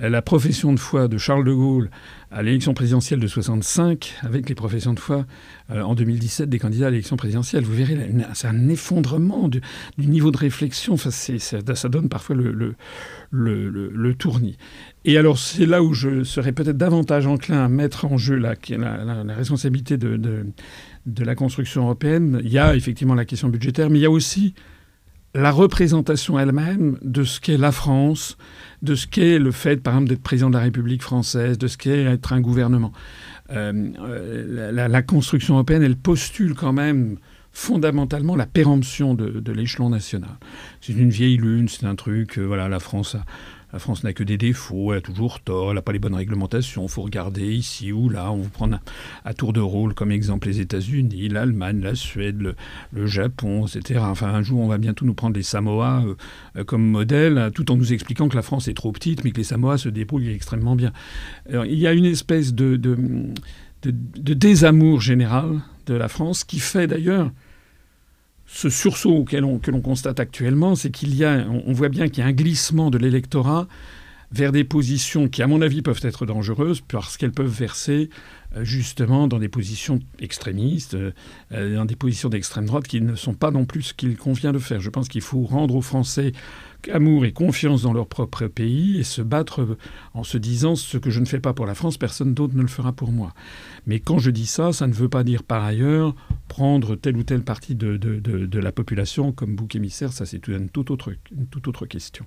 la 0.00 0.22
profession 0.22 0.72
de 0.72 0.78
foi 0.78 1.08
de 1.08 1.18
Charles 1.18 1.44
de 1.44 1.52
Gaulle 1.52 1.90
à 2.30 2.42
l'élection 2.42 2.72
présidentielle 2.72 3.18
de 3.18 3.26
65 3.26 4.14
avec 4.22 4.48
les 4.48 4.54
professions 4.54 4.92
de 4.92 5.00
foi 5.00 5.26
euh, 5.70 5.82
en 5.82 5.94
2017 5.94 6.48
des 6.48 6.58
candidats 6.58 6.86
à 6.86 6.90
l'élection 6.90 7.16
présidentielle. 7.16 7.64
Vous 7.64 7.74
verrez, 7.74 7.96
c'est 8.34 8.46
un 8.46 8.68
effondrement 8.68 9.48
du, 9.48 9.60
niveau 9.98 10.30
de 10.30 10.36
réflexion. 10.36 10.94
Enfin, 10.94 11.10
ça, 11.10 11.88
donne 11.88 12.08
parfois 12.08 12.36
le, 12.36 12.74
le, 13.30 14.14
tournis. 14.14 14.56
Et 15.04 15.18
alors, 15.18 15.38
c'est 15.38 15.66
là 15.66 15.82
où 15.82 15.94
je 15.94 16.22
serais 16.22 16.52
peut-être 16.52 16.76
davantage 16.76 17.26
enclin 17.26 17.64
à 17.64 17.68
mettre 17.68 18.04
en 18.04 18.18
jeu 18.18 18.36
la, 18.36 18.54
responsabilité 19.34 19.96
de 19.96 20.44
la 21.06 21.34
construction 21.34 21.82
européenne. 21.82 22.40
Il 22.44 22.52
y 22.52 22.58
a 22.58 22.76
effectivement 22.76 23.14
la 23.14 23.24
question 23.24 23.48
budgétaire, 23.48 23.90
mais 23.90 23.98
il 23.98 24.02
y 24.02 24.06
a 24.06 24.10
aussi 24.10 24.54
la 25.34 25.50
représentation 25.50 26.38
elle-même 26.38 26.98
de 27.02 27.24
ce 27.24 27.40
qu'est 27.40 27.58
la 27.58 27.72
France, 27.72 28.36
de 28.82 28.94
ce 28.94 29.06
qu'est 29.06 29.38
le 29.38 29.50
fait, 29.50 29.82
par 29.82 29.94
exemple, 29.94 30.08
d'être 30.08 30.22
président 30.22 30.48
de 30.48 30.56
la 30.56 30.62
République 30.62 31.02
française, 31.02 31.58
de 31.58 31.66
ce 31.66 31.76
qu'est 31.76 32.04
être 32.04 32.32
un 32.32 32.40
gouvernement. 32.40 32.92
Euh, 33.50 33.90
euh, 34.00 34.72
la, 34.72 35.02
construction 35.02 35.54
européenne, 35.54 35.82
elle 35.82 35.96
postule 35.96 36.54
quand 36.54 36.72
même 36.72 37.16
fondamentalement 37.52 38.36
la 38.36 38.46
péremption 38.46 39.14
de, 39.14 39.52
l'échelon 39.52 39.90
national. 39.90 40.30
C'est 40.80 40.92
une 40.92 41.10
vieille 41.10 41.36
lune, 41.36 41.68
c'est 41.68 41.86
un 41.86 41.94
truc, 41.94 42.38
euh, 42.38 42.42
voilà, 42.42 42.68
la 42.68 42.78
France 42.78 43.14
a 43.14 43.24
la 43.72 43.78
France 43.78 44.02
n'a 44.02 44.12
que 44.12 44.22
des 44.22 44.38
défauts, 44.38 44.92
elle 44.92 44.98
a 44.98 45.00
toujours 45.02 45.40
tort, 45.40 45.70
elle 45.70 45.74
n'a 45.74 45.82
pas 45.82 45.92
les 45.92 45.98
bonnes 45.98 46.14
réglementations. 46.14 46.84
Il 46.84 46.88
faut 46.88 47.02
regarder 47.02 47.52
ici 47.54 47.92
ou 47.92 48.08
là. 48.08 48.32
On 48.32 48.36
vous 48.36 48.48
prend 48.48 48.70
à 49.24 49.34
tour 49.34 49.52
de 49.52 49.60
rôle 49.60 49.94
comme 49.94 50.10
exemple 50.10 50.48
les 50.48 50.60
États-Unis, 50.60 51.28
l'Allemagne, 51.28 51.80
la 51.80 51.94
Suède, 51.94 52.54
le, 52.92 53.06
Japon, 53.06 53.66
etc. 53.66 54.00
Enfin, 54.02 54.28
un 54.28 54.42
jour, 54.42 54.60
on 54.60 54.68
va 54.68 54.78
bientôt 54.78 55.04
nous 55.04 55.14
prendre 55.14 55.36
les 55.36 55.42
Samoa 55.42 56.04
euh, 56.56 56.64
comme 56.64 56.84
modèle, 56.84 57.50
tout 57.54 57.70
en 57.70 57.76
nous 57.76 57.92
expliquant 57.92 58.28
que 58.28 58.36
la 58.36 58.42
France 58.42 58.68
est 58.68 58.74
trop 58.74 58.92
petite, 58.92 59.24
mais 59.24 59.32
que 59.32 59.38
les 59.38 59.44
Samoa 59.44 59.78
se 59.78 59.88
débrouillent 59.88 60.32
extrêmement 60.32 60.76
bien. 60.76 60.92
il 61.50 61.78
y 61.78 61.86
a 61.86 61.92
une 61.92 62.04
espèce 62.04 62.54
de 62.54 62.76
désamour 63.82 65.00
général 65.00 65.60
de 65.86 65.94
la 65.94 66.08
France 66.08 66.44
qui 66.44 66.58
fait 66.58 66.86
d'ailleurs 66.86 67.30
ce 68.58 68.70
sursaut 68.70 69.22
que 69.22 69.36
l'on 69.36 69.80
constate 69.80 70.18
actuellement, 70.18 70.74
c'est 70.74 70.90
qu'il 70.90 71.14
y 71.14 71.24
a, 71.24 71.46
on 71.48 71.72
voit 71.72 71.88
bien 71.88 72.08
qu'il 72.08 72.24
y 72.24 72.26
a 72.26 72.28
un 72.28 72.32
glissement 72.32 72.90
de 72.90 72.98
l'électorat 72.98 73.68
vers 74.30 74.52
des 74.52 74.64
positions 74.64 75.28
qui, 75.28 75.42
à 75.42 75.46
mon 75.46 75.62
avis, 75.62 75.82
peuvent 75.82 76.00
être 76.02 76.26
dangereuses 76.26 76.80
parce 76.80 77.16
qu'elles 77.16 77.32
peuvent 77.32 77.46
verser 77.46 78.10
euh, 78.56 78.64
justement 78.64 79.26
dans 79.28 79.38
des 79.38 79.48
positions 79.48 80.00
extrémistes, 80.18 80.94
euh, 80.94 81.74
dans 81.74 81.84
des 81.84 81.96
positions 81.96 82.28
d'extrême 82.28 82.66
droite 82.66 82.86
qui 82.86 83.00
ne 83.00 83.14
sont 83.14 83.34
pas 83.34 83.50
non 83.50 83.64
plus 83.64 83.82
ce 83.82 83.94
qu'il 83.94 84.16
convient 84.16 84.52
de 84.52 84.58
faire. 84.58 84.80
Je 84.80 84.90
pense 84.90 85.08
qu'il 85.08 85.22
faut 85.22 85.42
rendre 85.42 85.74
aux 85.74 85.82
Français 85.82 86.32
amour 86.92 87.24
et 87.24 87.32
confiance 87.32 87.82
dans 87.82 87.92
leur 87.92 88.06
propre 88.06 88.46
pays 88.46 88.98
et 88.98 89.02
se 89.02 89.20
battre 89.20 89.76
en 90.14 90.24
se 90.24 90.38
disant 90.38 90.76
ce 90.76 90.96
que 90.96 91.10
je 91.10 91.20
ne 91.20 91.24
fais 91.24 91.40
pas 91.40 91.52
pour 91.52 91.66
la 91.66 91.74
France, 91.74 91.98
personne 91.98 92.34
d'autre 92.34 92.54
ne 92.54 92.62
le 92.62 92.68
fera 92.68 92.92
pour 92.92 93.10
moi. 93.10 93.34
Mais 93.86 94.00
quand 94.00 94.18
je 94.18 94.30
dis 94.30 94.46
ça, 94.46 94.72
ça 94.72 94.86
ne 94.86 94.92
veut 94.92 95.08
pas 95.08 95.24
dire 95.24 95.42
par 95.42 95.64
ailleurs 95.64 96.14
prendre 96.46 96.94
telle 96.94 97.16
ou 97.16 97.24
telle 97.24 97.42
partie 97.42 97.74
de, 97.74 97.96
de, 97.96 98.58
la 98.58 98.72
population 98.72 99.32
comme 99.32 99.56
bouc 99.56 99.74
émissaire, 99.74 100.12
ça 100.12 100.24
c'est 100.24 100.48
une 100.48 100.68
toute 100.68 100.90
autre, 100.90 101.12
une 101.36 101.46
toute 101.46 101.68
autre 101.68 101.86
question. 101.86 102.24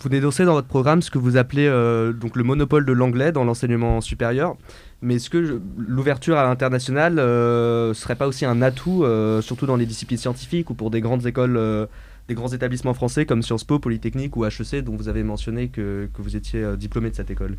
Vous 0.00 0.08
dénoncez 0.08 0.44
dans 0.44 0.52
votre 0.52 0.68
programme 0.68 1.02
ce 1.02 1.10
que 1.10 1.18
vous 1.18 1.36
appelez 1.36 1.66
euh, 1.66 2.12
donc 2.12 2.36
le 2.36 2.44
monopole 2.44 2.84
de 2.84 2.92
l'anglais 2.92 3.32
dans 3.32 3.42
l'enseignement 3.42 4.00
supérieur. 4.00 4.56
Mais 5.02 5.16
est-ce 5.16 5.28
que 5.28 5.60
l'ouverture 5.76 6.36
à 6.36 6.44
l'international 6.44 7.14
ne 7.14 7.20
euh, 7.20 7.94
serait 7.94 8.14
pas 8.14 8.28
aussi 8.28 8.44
un 8.44 8.62
atout, 8.62 9.02
euh, 9.02 9.42
surtout 9.42 9.66
dans 9.66 9.76
les 9.76 9.86
disciplines 9.86 10.18
scientifiques 10.18 10.70
ou 10.70 10.74
pour 10.74 10.90
des 10.90 11.00
grandes 11.00 11.26
écoles, 11.26 11.88
des 12.28 12.34
grands 12.34 12.52
établissements 12.52 12.94
français 12.94 13.26
comme 13.26 13.42
Sciences 13.42 13.64
Po, 13.64 13.80
Polytechnique 13.80 14.36
ou 14.36 14.44
HEC, 14.44 14.84
dont 14.84 14.94
vous 14.94 15.08
avez 15.08 15.24
mentionné 15.24 15.68
que, 15.68 16.08
que 16.14 16.22
vous 16.22 16.36
étiez 16.36 16.76
diplômé 16.76 17.10
de 17.10 17.16
cette 17.16 17.30
école? 17.30 17.56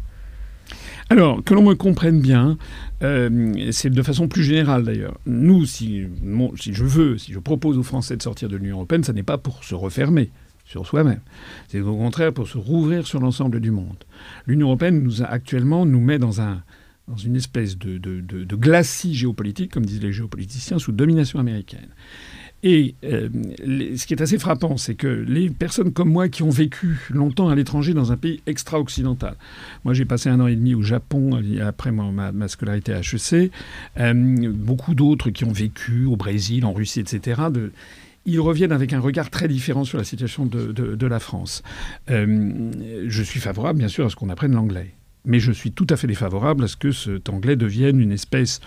Alors, 1.09 1.43
que 1.43 1.53
l'on 1.53 1.63
me 1.63 1.73
comprenne 1.73 2.21
bien, 2.21 2.57
c'est 3.01 3.89
de 3.89 4.01
façon 4.01 4.27
plus 4.29 4.43
générale 4.43 4.83
d'ailleurs. 4.83 5.17
Nous, 5.25 5.65
si, 5.65 6.07
si 6.55 6.73
je 6.73 6.83
veux, 6.85 7.17
si 7.17 7.33
je 7.33 7.39
propose 7.39 7.77
aux 7.77 7.83
Français 7.83 8.15
de 8.15 8.21
sortir 8.21 8.47
de 8.47 8.55
l'Union 8.55 8.77
européenne, 8.77 9.03
ce 9.03 9.11
n'est 9.11 9.23
pas 9.23 9.37
pour 9.37 9.63
se 9.63 9.75
refermer 9.75 10.29
sur 10.69 10.85
soi-même. 10.85 11.21
C'est 11.67 11.81
au 11.81 11.97
contraire 11.97 12.31
pour 12.31 12.47
se 12.47 12.57
rouvrir 12.57 13.07
sur 13.07 13.19
l'ensemble 13.19 13.59
du 13.59 13.71
monde. 13.71 14.03
L'Union 14.45 14.67
européenne 14.67 15.01
nous 15.01 15.23
a 15.23 15.25
actuellement 15.25 15.85
nous 15.85 15.99
met 15.99 16.19
dans 16.19 16.41
un 16.41 16.61
dans 17.07 17.17
une 17.17 17.35
espèce 17.35 17.75
de, 17.75 17.97
de, 17.97 18.21
de, 18.21 18.55
glacis 18.55 19.15
géopolitique, 19.15 19.71
comme 19.71 19.83
disent 19.83 20.03
les 20.03 20.13
géopoliticiens, 20.13 20.77
sous 20.77 20.91
domination 20.91 21.39
américaine. 21.39 21.87
Et 22.61 22.93
euh, 23.03 23.29
ce 23.95 24.05
qui 24.05 24.13
est 24.13 24.21
assez 24.21 24.37
frappant, 24.37 24.77
c'est 24.77 24.93
que 24.93 25.07
les 25.07 25.49
personnes 25.49 25.91
comme 25.91 26.11
moi 26.11 26.29
qui 26.29 26.43
ont 26.43 26.51
vécu 26.51 26.99
longtemps 27.09 27.49
à 27.49 27.55
l'étranger 27.55 27.95
dans 27.95 28.11
un 28.11 28.17
pays 28.17 28.41
extra-occidental, 28.45 29.37
moi 29.85 29.95
j'ai 29.95 30.05
passé 30.05 30.29
un 30.29 30.39
an 30.39 30.45
et 30.45 30.55
demi 30.55 30.75
au 30.75 30.83
Japon 30.83 31.41
après 31.61 31.91
ma, 31.91 32.31
ma 32.31 32.47
scolarité 32.47 32.93
à 32.93 32.99
HEC, 32.99 33.51
euh, 33.97 34.51
beaucoup 34.53 34.93
d'autres 34.93 35.31
qui 35.31 35.45
ont 35.45 35.51
vécu 35.51 36.05
au 36.05 36.15
Brésil, 36.15 36.63
en 36.63 36.73
Russie, 36.73 36.99
etc., 36.99 37.43
ils 38.25 38.39
reviennent 38.39 38.71
avec 38.71 38.93
un 38.93 38.99
regard 38.99 39.29
très 39.29 39.47
différent 39.47 39.83
sur 39.83 39.97
la 39.97 40.03
situation 40.03 40.45
de, 40.45 41.07
la 41.07 41.19
France. 41.19 41.63
Euh, 42.09 42.71
je 43.07 43.23
suis 43.23 43.39
favorable, 43.39 43.79
bien 43.79 43.87
sûr, 43.87 44.05
à 44.05 44.09
ce 44.09 44.15
qu'on 44.15 44.29
apprenne 44.29 44.53
l'anglais. 44.53 44.93
Mais 45.25 45.39
je 45.39 45.51
suis 45.51 45.71
tout 45.71 45.87
à 45.89 45.97
fait 45.97 46.07
défavorable 46.07 46.63
à 46.63 46.67
ce 46.67 46.77
que 46.77 46.91
cet 46.91 47.27
anglais 47.29 47.57
devienne 47.57 47.99
une 47.99 48.13
espèce 48.13 48.61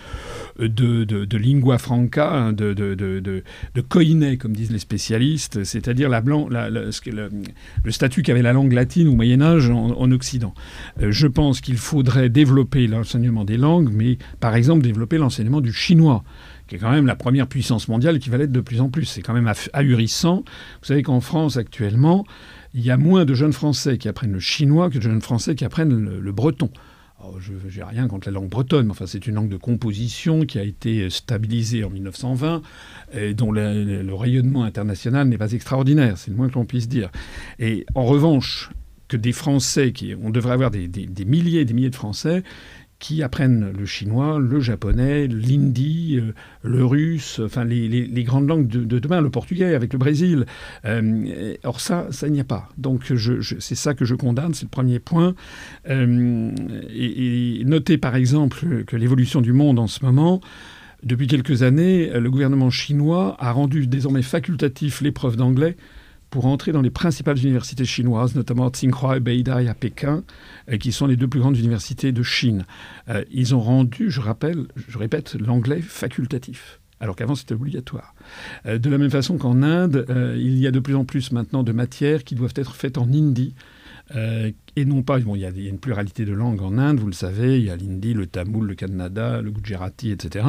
de, 0.59 1.37
lingua 1.37 1.79
franca, 1.79 2.31
hein, 2.31 2.53
de, 2.53 2.73
de, 2.73 3.81
koiné, 3.81 4.37
comme 4.37 4.55
disent 4.55 4.71
les 4.71 4.79
spécialistes, 4.79 5.63
c'est-à-dire 5.63 6.09
la, 6.09 6.21
le, 6.21 6.91
statut 7.91 8.21
qu'avait 8.21 8.43
la 8.43 8.53
langue 8.53 8.71
latine 8.71 9.07
au 9.07 9.15
Moyen 9.15 9.41
Âge 9.41 9.69
en, 9.69 10.11
Occident. 10.11 10.53
Euh, 11.01 11.11
je 11.11 11.25
pense 11.25 11.59
qu'il 11.59 11.77
faudrait 11.77 12.29
développer 12.29 12.85
l'enseignement 12.85 13.45
des 13.45 13.57
langues, 13.57 13.89
mais 13.91 14.17
par 14.39 14.55
exemple 14.55 14.83
développer 14.83 15.17
l'enseignement 15.17 15.59
du 15.59 15.73
chinois 15.73 16.23
qui 16.73 16.77
est 16.77 16.79
quand 16.79 16.91
même 16.91 17.05
la 17.05 17.15
première 17.15 17.45
puissance 17.45 17.87
mondiale 17.87 18.17
qui 18.17 18.31
va 18.31 18.37
l'être 18.37 18.51
de 18.51 18.59
plus 18.59 18.81
en 18.81 18.89
plus. 18.89 19.05
C'est 19.05 19.21
quand 19.21 19.35
même 19.35 19.51
ahurissant. 19.73 20.37
Vous 20.81 20.87
savez 20.87 21.03
qu'en 21.03 21.19
France, 21.19 21.55
actuellement, 21.55 22.25
il 22.73 22.81
y 22.81 22.89
a 22.89 22.97
moins 22.97 23.25
de 23.25 23.35
jeunes 23.35 23.53
Français 23.53 23.99
qui 23.99 24.07
apprennent 24.07 24.31
le 24.31 24.39
chinois 24.39 24.89
que 24.89 24.97
de 24.97 25.03
jeunes 25.03 25.21
Français 25.21 25.53
qui 25.53 25.65
apprennent 25.65 26.19
le, 26.19 26.31
breton. 26.31 26.71
je 27.37 27.51
n'ai 27.51 27.83
rien 27.83 28.07
contre 28.07 28.27
la 28.27 28.33
langue 28.33 28.49
bretonne, 28.49 28.87
mais 28.87 28.91
enfin, 28.91 29.05
c'est 29.05 29.27
une 29.27 29.35
langue 29.35 29.49
de 29.49 29.57
composition 29.57 30.47
qui 30.47 30.57
a 30.57 30.63
été 30.63 31.11
stabilisée 31.11 31.83
en 31.83 31.91
1920 31.91 32.63
et 33.13 33.35
dont 33.35 33.51
le, 33.51 34.11
rayonnement 34.15 34.63
international 34.63 35.27
n'est 35.27 35.37
pas 35.37 35.51
extraordinaire, 35.51 36.17
c'est 36.17 36.31
le 36.31 36.37
moins 36.37 36.49
que 36.49 36.55
l'on 36.55 36.65
puisse 36.65 36.87
dire. 36.87 37.11
Et 37.59 37.85
en 37.93 38.05
revanche, 38.05 38.71
que 39.09 39.17
des 39.17 39.31
Français, 39.31 39.91
qui, 39.91 40.15
on 40.19 40.31
devrait 40.31 40.53
avoir 40.53 40.71
des, 40.71 40.87
des 40.87 41.25
milliers 41.25 41.59
et 41.59 41.65
des 41.65 41.75
milliers 41.75 41.91
de 41.91 41.95
Français 41.95 42.41
qui 43.03 43.21
apprennent 43.21 43.73
le 43.77 43.85
chinois, 43.85 44.39
le 44.39 44.61
japonais, 44.61 45.27
l'hindi, 45.27 46.17
euh, 46.21 46.31
le 46.63 46.85
russe, 46.85 47.41
enfin 47.43 47.65
les, 47.65 48.23
grandes 48.23 48.47
langues 48.47 48.65
de, 48.65 48.97
demain, 48.97 49.19
le 49.19 49.29
portugais 49.29 49.75
avec 49.75 49.91
le 49.91 49.99
Brésil. 49.99 50.45
Euh, 50.85 51.55
or 51.65 51.81
ça, 51.81 52.07
ça 52.11 52.29
n'y 52.29 52.39
a 52.39 52.45
pas. 52.45 52.69
Donc 52.77 53.11
c'est 53.59 53.75
ça 53.75 53.93
que 53.93 54.05
je 54.05 54.15
condamne, 54.15 54.53
c'est 54.53 54.63
le 54.63 54.69
premier 54.69 54.99
point. 54.99 55.35
Euh, 55.89 56.51
et, 56.93 57.59
et 57.59 57.65
notez 57.65 57.97
par 57.97 58.15
exemple 58.15 58.85
que 58.85 58.95
l'évolution 58.95 59.41
du 59.41 59.51
monde 59.51 59.79
en 59.79 59.87
ce 59.87 60.05
moment, 60.05 60.39
depuis 61.03 61.27
quelques 61.27 61.61
années, 61.61 62.09
le 62.09 62.31
gouvernement 62.31 62.69
chinois 62.69 63.35
a 63.37 63.51
rendu 63.51 63.85
désormais 63.85 64.21
facultatif 64.21 65.01
l'épreuve 65.01 65.35
d'anglais 65.35 65.75
pour 66.33 66.47
entrer 66.47 66.71
dans 66.71 66.81
les 66.81 66.89
principales 66.89 67.37
universités 67.37 67.85
chinoises, 67.85 68.33
notamment 68.33 68.67
Tsinghua 68.69 69.17
et 69.17 69.19
Beidai 69.19 69.67
à 69.67 69.75
Pékin, 69.75 70.23
euh, 70.67 70.77
qui 70.77 70.91
sont 70.91 71.05
les 71.05 71.15
deux 71.15 71.27
plus 71.27 71.39
grandes 71.39 71.59
universités 71.59 72.11
de 72.11 72.23
Chine. 72.23 72.65
Euh, 73.07 73.23
ils 73.31 73.53
ont 73.53 73.59
rendu, 73.59 74.09
je 74.09 74.19
rappelle, 74.19 74.65
je 74.87 74.97
répète, 74.97 75.35
l'anglais 75.35 75.79
facultatif 75.79 76.79
alors 76.99 77.15
qu'avant 77.15 77.35
c'était 77.35 77.53
obligatoire. 77.53 78.15
Euh, 78.65 78.79
de 78.79 78.89
la 78.89 78.97
même 78.97 79.11
façon 79.11 79.37
qu'en 79.37 79.61
Inde, 79.61 80.07
il 80.37 80.57
y 80.57 80.65
a 80.65 80.71
de 80.71 80.79
plus 80.79 80.95
en 80.95 81.05
plus 81.05 81.31
maintenant 81.31 81.61
de 81.61 81.71
matières 81.71 82.23
qui 82.23 82.33
doivent 82.33 82.53
être 82.55 82.73
faites 82.73 82.97
en 82.97 83.03
hindi, 83.03 83.53
euh, 84.15 84.51
et 84.75 84.85
non 84.85 85.01
pas, 85.01 85.19
bon, 85.19 85.35
il 85.35 85.41
y, 85.41 85.45
a 85.45 85.49
une 85.49 85.79
pluralité 85.79 86.25
de 86.25 86.33
langues 86.33 86.61
en 86.61 86.77
Inde, 86.77 86.99
vous 86.99 87.07
le 87.07 87.13
savez, 87.13 87.59
il 87.59 87.65
y 87.65 87.69
a 87.69 87.75
l'hindi, 87.75 88.13
le 88.13 88.25
tamoul, 88.25 88.67
le 88.67 88.75
kannada, 88.75 89.41
le 89.41 89.51
gujarati, 89.51 90.11
etc. 90.11 90.47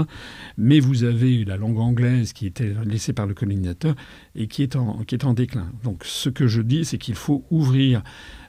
Mais 0.56 0.80
vous 0.80 1.04
avez 1.04 1.44
la 1.44 1.56
langue 1.56 1.78
anglaise 1.78 2.32
qui 2.32 2.46
était 2.46 2.74
laissée 2.84 3.12
par 3.12 3.26
le 3.26 3.34
colonisateur 3.34 3.94
et 4.34 4.46
qui 4.48 4.62
est 4.62 4.76
en, 4.76 4.98
qui 5.04 5.14
est 5.14 5.24
en 5.24 5.34
déclin. 5.34 5.70
Donc 5.82 6.04
ce 6.04 6.28
que 6.28 6.46
je 6.46 6.62
dis, 6.62 6.84
c'est 6.84 6.98
qu'il 6.98 7.14
faut 7.14 7.44
ouvrir 7.50 8.02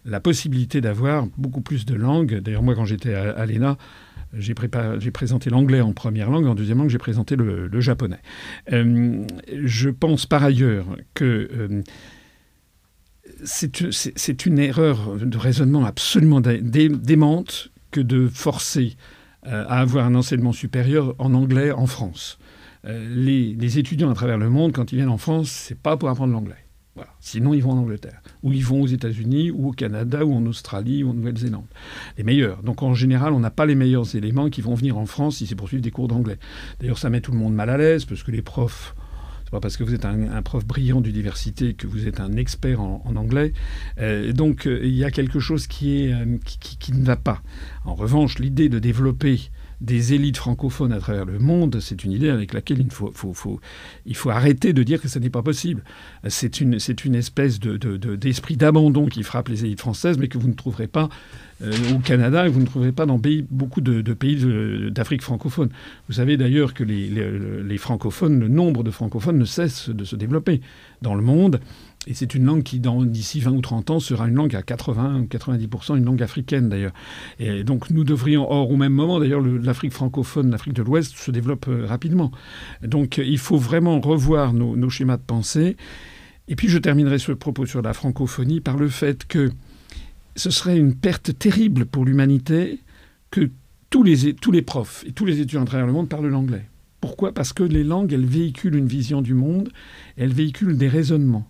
la 0.06 0.20
possibilité 0.20 0.82
d'avoir 0.82 1.28
beaucoup 1.38 1.62
plus 1.62 1.86
de 1.86 1.96
langues. 1.96 2.40
D'ailleurs, 2.40 2.64
moi, 2.64 2.76
quand 2.76 2.86
j'étais 2.86 3.14
à, 3.14 3.46
l'ENA, 3.46 3.78
j'ai, 4.34 4.54
présenté 4.54 5.50
l'anglais 5.50 5.82
en 5.82 5.94
première 5.94 6.30
langue, 6.30 6.46
en 6.46 6.56
deuxième 6.56 6.78
langue, 6.80 6.90
j'ai 6.90 6.98
présenté 6.98 7.36
le, 7.36 7.82
japonais. 7.82 8.20
Euh, 8.72 9.26
je 9.64 9.90
pense 9.90 10.26
par 10.26 10.44
ailleurs 10.44 10.86
que... 11.14 11.50
Euh, 11.52 11.82
c'est 13.44 14.46
une 14.46 14.60
erreur 14.60 15.18
de 15.18 15.38
raisonnement 15.38 15.86
absolument 15.86 16.42
démente 16.42 17.72
que 17.92 18.02
de 18.02 18.28
forcer 18.28 18.96
à 19.44 19.80
avoir 19.80 20.06
un 20.06 20.16
enseignement 20.16 20.54
supérieur 20.54 21.16
en 21.20 21.34
anglais 21.34 21.72
en 21.72 21.86
France. 21.86 22.40
Les, 22.84 23.54
les, 23.54 23.80
étudiants 23.80 24.12
à 24.12 24.14
travers 24.14 24.38
le 24.38 24.50
monde, 24.50 24.72
quand 24.72 24.92
ils 24.92 24.98
viennent 24.98 25.10
en 25.10 25.18
France, 25.18 25.50
c'est 25.50 25.78
pas 25.78 25.98
pour 25.98 26.10
apprendre 26.10 26.34
l'anglais. 26.34 26.66
Sinon, 27.20 27.54
ils 27.54 27.62
vont 27.62 27.72
en 27.72 27.78
Angleterre, 27.78 28.22
ou 28.44 28.54
ils 28.54 28.64
vont 28.64 28.82
aux 28.82 28.88
États-Unis, 28.88 29.52
ou 29.52 29.70
au 29.70 29.72
Canada, 29.72 30.26
ou 30.26 30.34
en 30.34 30.46
Australie, 30.46 31.04
ou 31.04 31.10
en 31.10 31.14
Nouvelle-Zélande. 31.14 31.66
Les 32.18 32.24
meilleurs. 32.24 32.64
Donc 32.64 32.84
en 32.84 32.94
général, 32.94 33.34
on 33.34 33.40
n'a 33.40 33.50
pas 33.50 33.66
les 33.66 33.76
meilleurs 33.76 34.16
éléments 34.16 34.50
qui 34.50 34.62
vont 34.62 34.76
venir 34.76 34.98
en 34.98 35.06
France 35.06 35.38
si 35.38 35.48
c'est 35.48 35.56
pour 35.56 35.68
suivre 35.68 35.84
des 35.84 35.92
cours 35.92 36.08
d'anglais. 36.08 36.38
D'ailleurs, 36.80 36.98
ça 36.98 37.10
met 37.10 37.22
tout 37.22 37.32
le 37.32 37.38
monde 37.38 37.54
mal 37.54 37.70
à 37.70 37.78
l'aise, 37.78 38.06
parce 38.06 38.24
que 38.24 38.32
les 38.32 38.42
profs 38.42 38.96
c'est 39.46 39.52
pas 39.52 39.60
parce 39.60 39.78
que 39.78 39.84
vous 39.84 39.94
êtes 39.94 40.06
un, 40.06 40.42
prof 40.42 40.66
brillant 40.66 41.02
d'université 41.02 41.76
que 41.76 41.86
vous 41.86 42.08
êtes 42.08 42.20
un 42.20 42.34
expert 42.34 42.82
en, 42.82 43.16
anglais. 43.16 43.54
Euh, 44.00 44.34
donc 44.34 44.66
euh, 44.66 44.80
il 44.84 44.96
y 44.96 45.04
a 45.04 45.12
quelque 45.12 45.40
chose 45.40 45.68
euh, 45.84 46.38
qui 46.44 46.94
ne 46.94 47.06
va 47.06 47.16
pas. 47.16 47.44
En 47.86 47.94
revanche, 47.94 48.40
l'idée 48.40 48.70
de 48.70 48.80
développer 48.80 49.52
des 49.82 50.14
élites 50.14 50.38
francophones 50.38 50.92
à 50.92 51.00
travers 51.00 51.26
le 51.26 51.40
monde, 51.40 51.80
c'est 51.82 52.04
une 52.04 52.12
idée 52.12 52.30
avec 52.30 52.54
laquelle 52.54 52.80
il 52.80 54.16
faut, 54.16 54.30
arrêter 54.30 54.74
de 54.74 54.84
dire 54.84 55.02
que 55.02 55.08
ce 55.08 55.20
n'est 55.20 55.30
pas 55.30 55.44
possible. 55.44 55.84
C'est 56.28 56.62
une, 56.62 56.74
espèce 56.74 57.60
d'esprit 57.60 58.56
de, 58.56 58.60
d'abandon 58.60 59.08
qui 59.08 59.24
frappe 59.24 59.50
les 59.50 59.66
élites 59.66 59.82
françaises, 59.82 60.18
mais 60.18 60.28
que 60.28 60.38
vous 60.38 60.48
ne 60.48 60.54
trouverez 60.54 60.88
pas 60.88 61.10
euh, 61.62 61.72
au 61.96 62.00
Canada 62.00 62.46
et 62.46 62.50
vous 62.50 62.60
ne 62.60 62.66
trouverez 62.66 62.92
pas 62.92 63.06
dans 63.06 63.20
beaucoup 63.50 63.82
de, 63.82 64.14
pays 64.14 64.38
d'Afrique 64.92 65.22
francophone. 65.22 65.70
Vous 66.08 66.16
savez 66.16 66.38
d'ailleurs 66.38 66.74
que 66.74 66.84
les 66.84 67.78
francophones, 67.78 68.40
le 68.40 68.48
nombre 68.48 68.84
de 68.84 68.92
francophones 68.92 69.38
ne 69.38 69.46
cesse 69.46 69.90
de 69.90 70.04
se 70.04 70.16
développer 70.16 70.62
dans 71.02 71.16
le 71.16 71.22
monde. 71.22 71.60
Et 72.08 72.14
c'est 72.14 72.36
une 72.36 72.46
langue 72.46 72.64
qui, 72.64 72.80
d'ici 72.80 73.40
20 73.40 73.52
ou 73.52 73.62
30 73.62 73.90
ans, 73.90 74.00
sera 74.00 74.28
une 74.28 74.36
langue 74.36 74.56
à 74.56 74.62
80 74.62 75.22
ou 75.22 75.24
90%, 75.26 75.98
une 75.98 76.06
langue 76.06 76.22
africaine 76.22 76.70
d'ailleurs. 76.70 76.94
Et 77.40 77.64
donc 77.64 77.90
nous 77.90 78.04
devrions, 78.04 78.50
or 78.52 78.70
au 78.70 78.76
même 78.76 78.94
moment, 78.94 79.20
d'ailleurs, 79.20 79.42
l'Afrique 79.42 79.94
francophone, 79.94 80.52
l'Afrique 80.52 80.74
de 80.74 80.84
l'Ouest 80.84 81.16
se 81.18 81.32
développe 81.32 81.68
euh, 81.68 81.86
rapidement. 81.86 82.32
Donc 82.84 83.18
il 83.18 83.40
faut 83.40 83.58
vraiment 83.58 84.00
revoir 84.00 84.54
nos, 84.54 84.76
nos, 84.76 84.90
schémas 84.90 85.18
de 85.18 85.24
pensée. 85.24 85.78
Et 86.48 86.56
puis 86.56 86.68
je 86.68 86.78
terminerai 86.78 87.18
ce 87.18 87.32
propos 87.32 87.66
sur 87.66 87.82
la 87.82 87.94
francophonie 87.94 88.62
par 88.62 88.78
le 88.78 88.88
fait 88.88 89.26
que 89.26 89.52
ce 90.36 90.52
serait 90.52 90.78
une 90.78 90.94
perte 90.94 91.38
terrible 91.38 91.86
pour 91.86 92.06
l'humanité 92.06 92.80
que 93.32 93.50
tous 93.90 94.04
les, 94.04 94.34
tous 94.34 94.52
les 94.52 94.62
profs 94.62 95.04
et 95.08 95.12
tous 95.12 95.26
les 95.26 95.40
étudiants 95.40 95.64
à 95.64 95.66
travers 95.66 95.88
le 95.88 95.94
monde 95.94 96.10
parlent 96.10 96.28
l'anglais. 96.28 96.66
Pourquoi? 97.02 97.34
Parce 97.34 97.54
que 97.54 97.64
les 97.64 97.84
langues, 97.84 98.14
elles 98.14 98.26
véhiculent 98.26 98.76
une 98.76 98.88
vision 98.88 99.22
du 99.22 99.34
monde, 99.34 99.70
elles 100.18 100.34
véhiculent 100.34 100.78
des 100.78 100.88
raisonnements. 100.88 101.48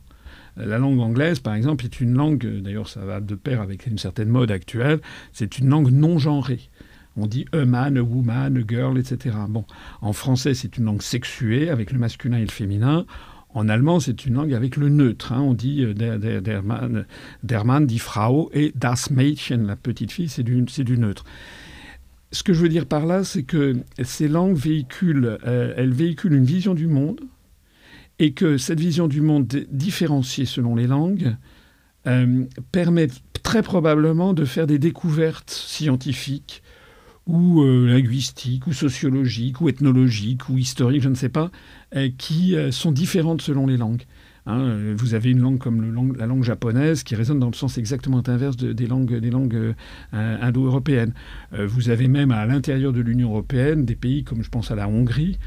La 0.58 0.78
langue 0.78 1.00
anglaise, 1.00 1.40
par 1.40 1.56
exemple, 1.56 1.86
est 1.86 2.00
une 2.00 2.14
langue, 2.14 2.46
d'ailleurs 2.62 2.88
ça 2.88 3.02
va 3.02 3.20
de 3.20 3.36
pair 3.36 3.62
avec 3.62 3.88
une 3.88 3.98
certaine 3.98 4.30
mode 4.30 4.52
actuelle, 4.52 5.00
c'est 5.34 5.60
une 5.60 5.70
langue 5.70 5.92
non 5.92 6.18
genrée. 6.18 6.70
On 7.18 7.28
dit 7.28 7.46
a 7.54 7.66
man, 7.66 7.98
a 7.98 8.02
woman, 8.02 8.58
a 8.58 8.68
girl, 8.68 8.98
etc. 8.98 9.36
Bon, 9.50 9.66
en 10.02 10.14
français, 10.14 10.54
c'est 10.54 10.78
une 10.78 10.86
langue 10.86 11.02
sexuée 11.02 11.70
avec 11.70 11.92
le 11.92 12.00
masculin 12.00 12.38
et 12.38 12.46
le 12.46 12.52
féminin. 12.52 13.06
En 13.54 13.70
allemand, 13.70 14.02
c'est 14.02 14.26
une 14.26 14.34
langue 14.34 14.54
avec 14.54 14.76
le 14.76 14.90
neutre. 14.90 15.32
Hein. 15.32 15.40
On 15.40 15.54
dit 15.54 15.82
euh, 15.82 15.94
der, 15.94 16.62
Mann, 16.62 17.06
der 17.44 17.64
Mann, 17.64 17.88
die 17.88 18.00
Frau, 18.00 18.50
et 18.54 18.74
das 18.76 19.10
Mädchen, 19.12 19.66
la 19.66 19.78
petite 19.78 20.12
fille, 20.12 20.28
c'est 20.28 20.44
du, 20.44 20.62
du, 20.62 20.98
neutre. 20.98 21.24
Ce 22.34 22.44
que 22.44 22.54
je 22.54 22.62
veux 22.62 22.70
dire 22.70 22.86
par 22.86 23.06
là, 23.06 23.24
c'est 23.24 23.44
que 23.44 23.78
ces 24.04 24.28
langues 24.28 24.58
véhiculent, 24.58 25.38
euh, 25.48 25.74
elles 25.78 25.94
véhiculent 25.94 26.34
une 26.34 26.44
vision 26.44 26.74
du 26.74 26.88
monde, 26.88 27.22
et 28.20 28.34
que 28.34 28.58
cette 28.58 28.80
vision 28.80 29.08
du 29.08 29.22
monde 29.22 29.48
différenciée 29.72 30.46
selon 30.46 30.76
les 30.76 30.88
langues 30.88 31.36
euh, 32.08 32.46
permet 32.72 33.08
très 33.42 33.64
probablement 33.64 34.34
de 34.34 34.46
faire 34.46 34.68
des 34.68 34.80
découvertes 34.80 35.50
scientifiques 35.50 36.62
ou 37.26 37.64
euh, 37.64 37.88
linguistiques 37.88 38.68
ou 38.68 38.74
sociologiques 38.74 39.60
ou 39.60 39.70
ethnologiques 39.70 40.48
ou 40.50 40.58
historiques, 40.58 41.02
je 41.02 41.10
ne 41.10 41.16
sais 41.16 41.30
pas, 41.30 41.50
euh, 41.96 42.10
qui 42.18 42.56
sont 42.72 42.92
différentes 42.92 43.42
selon 43.42 43.68
les 43.68 43.78
langues. 43.78 44.04
Hein. 44.48 44.94
vous 44.96 45.16
avez 45.16 45.32
une 45.32 45.40
langue 45.40 45.58
comme 45.58 46.16
la 46.20 46.28
langue 46.28 46.44
japonaise 46.44 47.02
qui 47.02 47.16
résonne 47.16 47.40
dans 47.40 47.50
le 47.50 47.56
sens 47.56 47.80
exactement 47.80 48.22
inverse 48.28 48.56
des 48.56 48.86
langues 48.86 49.74
indo-européennes. 50.14 51.16
vous 51.52 51.90
avez 51.90 52.08
même 52.08 52.30
à 52.30 52.46
l'intérieur 52.46 52.94
de 52.94 53.02
l'Union 53.02 53.30
européenne 53.30 53.86
des 53.86 53.96
pays 53.96 54.24
comme 54.24 54.44
je 54.44 54.50
pense 54.52 54.70
à 54.70 54.76
la 54.76 54.88
Hongrie, 54.88 55.40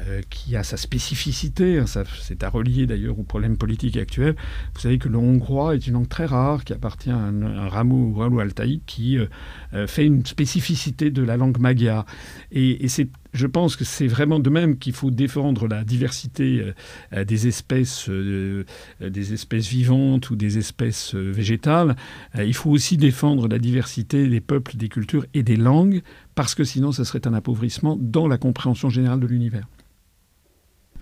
euh, 0.00 0.20
qui 0.28 0.56
a 0.56 0.62
sa 0.62 0.76
spécificité, 0.76 1.78
hein, 1.78 1.84
c'est 1.86 2.42
à 2.42 2.50
relier 2.50 2.86
d'ailleurs 2.86 3.18
au 3.18 3.22
problème 3.22 3.56
politique 3.56 3.96
actuel. 3.96 4.36
Vous 4.74 4.80
savez 4.80 4.98
que 4.98 5.08
le 5.08 5.16
hongrois 5.16 5.74
est 5.74 5.86
une 5.86 5.94
langue 5.94 6.08
très 6.08 6.26
rare 6.26 6.64
qui 6.64 6.72
appartient 6.72 7.10
à 7.10 7.16
un, 7.16 7.68
rameau 7.68 8.12
ralo-altaïque 8.14 8.82
qui 8.86 9.18
euh, 9.18 9.26
euh, 9.72 9.86
fait 9.86 10.04
une 10.04 10.24
spécificité 10.26 11.10
de 11.10 11.22
la 11.22 11.36
langue 11.36 11.58
magyar. 11.58 12.04
Et, 12.52 12.86
je 13.32 13.46
pense 13.46 13.76
que 13.76 13.84
c'est 13.84 14.06
vraiment 14.06 14.38
de 14.38 14.48
même 14.48 14.78
qu'il 14.78 14.94
faut 14.94 15.10
défendre 15.10 15.68
la 15.68 15.84
diversité 15.84 16.72
des 17.12 17.46
espèces, 17.46 18.08
des 18.08 19.32
espèces 19.34 19.68
vivantes 19.68 20.30
ou 20.30 20.36
des 20.36 20.56
espèces 20.56 21.14
végétales. 21.14 21.96
il 22.38 22.54
faut 22.54 22.70
aussi 22.70 22.96
défendre 22.96 23.46
la 23.46 23.58
diversité 23.58 24.26
des 24.26 24.40
peuples, 24.40 24.78
des 24.78 24.88
cultures 24.88 25.26
et 25.34 25.42
des 25.42 25.56
langues, 25.56 26.00
parce 26.34 26.54
que 26.54 26.64
sinon, 26.64 26.92
ce 26.92 27.04
serait 27.04 27.26
un 27.26 27.34
appauvrissement 27.34 27.98
dans 28.00 28.26
la 28.26 28.38
compréhension 28.38 28.88
générale 28.88 29.20
de 29.20 29.26
l'univers. 29.26 29.66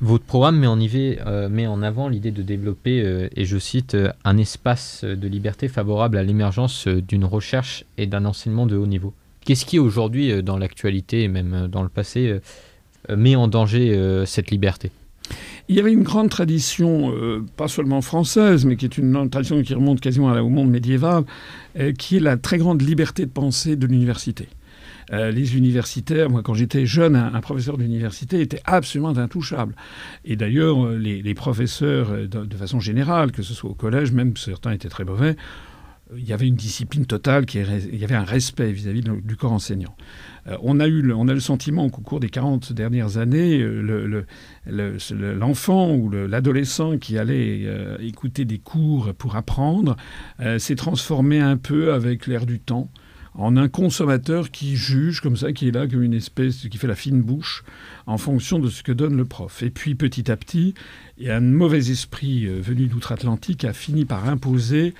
Votre 0.00 0.24
programme 0.24 0.59
met 0.59 0.66
en, 0.66 0.78
euh, 0.80 1.48
met 1.48 1.66
en 1.66 1.83
avant 1.83 2.09
l'idée 2.09 2.33
de 2.33 2.42
développer, 2.42 3.00
euh, 3.02 3.28
et 3.37 3.44
je 3.44 3.59
cite, 3.59 3.94
euh, 3.94 4.11
un 4.24 4.37
espace 4.38 5.04
de 5.04 5.28
liberté 5.28 5.68
favorable 5.68 6.18
à 6.18 6.22
l'émergence 6.22 6.88
d'une 6.88 7.24
recherche 7.24 7.85
et 7.96 8.07
d'un 8.07 8.24
enseignement 8.24 8.66
de 8.66 8.76
haut 8.76 8.87
niveau. 8.87 9.14
Qu'est-ce 9.44 9.64
qui 9.66 9.78
aujourd'hui, 9.78 10.42
dans 10.42 10.59
l'actualité 10.59 11.22
et 11.22 11.28
même 11.28 11.68
dans 11.70 11.83
le 11.83 11.90
passé, 11.90 12.40
met 13.14 13.37
en 13.37 13.46
danger 13.46 13.94
cette 14.24 14.50
liberté? 14.50 14.90
Il 15.68 15.76
y 15.76 15.80
avait 15.80 15.92
une 15.92 16.02
grande 16.02 16.30
tradition, 16.30 17.12
pas 17.59 17.68
seulement 17.68 18.00
française, 18.00 18.64
mais 18.64 18.76
qui 18.76 18.87
est 18.87 18.96
une 18.96 19.28
tradition 19.28 19.62
qui 19.62 19.74
remonte 19.74 20.00
quasiment 20.00 20.33
au 20.33 20.48
monde 20.48 20.70
médiéval, 20.70 21.24
qui 21.98 22.16
est 22.16 22.20
la 22.20 22.38
très 22.38 22.57
grande 22.57 22.80
liberté 22.80 23.26
de 23.26 23.30
pensée 23.30 23.76
de 23.76 23.87
l'université. 23.87 24.48
Euh, 25.12 25.31
les 25.31 25.57
universitaires, 25.57 26.31
moi 26.31 26.43
quand 26.43 26.55
j'étais 26.55 26.87
jeune, 26.87 27.17
un, 27.17 27.40
professeur 27.40 27.77
d'université 27.77 28.40
était 28.40 28.61
absolument 28.64 29.17
intouchable. 29.17 29.75
Et 30.25 30.37
d'ailleurs, 30.37 30.87
euh, 30.87 30.97
les, 30.97 31.35
professeurs, 31.35 32.11
euh, 32.11 32.27
de, 32.27 32.57
façon 32.57 32.81
générale, 32.81 33.33
que 33.33 33.43
ce 33.43 33.55
soit 33.55 33.71
au 33.71 33.75
collège, 33.75 34.12
même 34.12 34.37
certains 34.37 34.73
étaient 34.73 34.88
très 34.88 35.05
mauvais, 35.05 35.37
il 36.17 36.25
y 36.25 36.33
avait 36.33 36.47
une 36.47 36.55
discipline 36.55 37.07
totale, 37.07 37.45
il 37.55 37.97
y 37.97 38.05
avait 38.05 38.14
un 38.14 38.25
respect 38.25 38.71
vis-à-vis 38.71 39.03
du 39.03 39.37
corps 39.37 39.53
enseignant. 39.53 39.97
on, 40.62 40.79
a 40.79 40.87
eu 40.87 41.01
le, 41.01 41.17
on 41.17 41.27
a 41.29 41.33
le 41.33 41.40
sentiment 41.40 41.88
qu'au 41.88 42.03
cours 42.03 42.21
des 42.21 42.29
40 42.29 42.75
dernières 42.75 43.17
années, 43.17 43.67
l'enfant 44.67 45.93
ou 45.95 46.11
l'adolescent 46.11 46.99
qui 46.99 47.17
allait 47.19 47.67
écouter 48.01 48.45
des 48.45 48.59
cours 48.59 49.14
pour 49.14 49.35
apprendre 49.35 49.97
s'est 50.59 50.77
transformé 50.77 51.40
un 51.40 51.57
peu 51.57 51.95
avec 51.95 52.27
l'air 52.27 52.45
du 52.45 52.61
temps 52.61 52.90
en 53.35 53.57
un 53.57 53.68
consommateur 53.68 54.51
qui 54.51 54.77
juge 54.77 55.20
comme 55.20 55.37
ça, 55.37 55.53
qui 55.53 55.68
est 55.68 55.73
là 55.73 55.87
comme 55.87 56.03
une 56.03 56.14
espèce, 56.14 56.68
qui 56.68 56.79
fait 56.79 56.87
la 56.87 56.94
fine 56.94 57.20
bouche 57.20 57.64
en 58.07 58.16
fonction 58.16 58.59
de 58.59 58.68
ce 58.68 58.83
que 58.83 58.92
donne 58.92 59.16
le 59.16 59.25
prof. 59.25 59.62
Et 59.62 59.70
puis 59.70 59.94
petit 59.94 60.31
à 60.31 60.37
petit, 60.37 60.75
a 61.27 61.37
un 61.37 61.40
mauvais 61.40 61.90
esprit 61.90 62.47
euh, 62.47 62.61
venu 62.61 62.87
d'outre-Atlantique 62.87 63.64
a 63.64 63.73
fini 63.73 64.05
par 64.05 64.29
imposer 64.29 64.94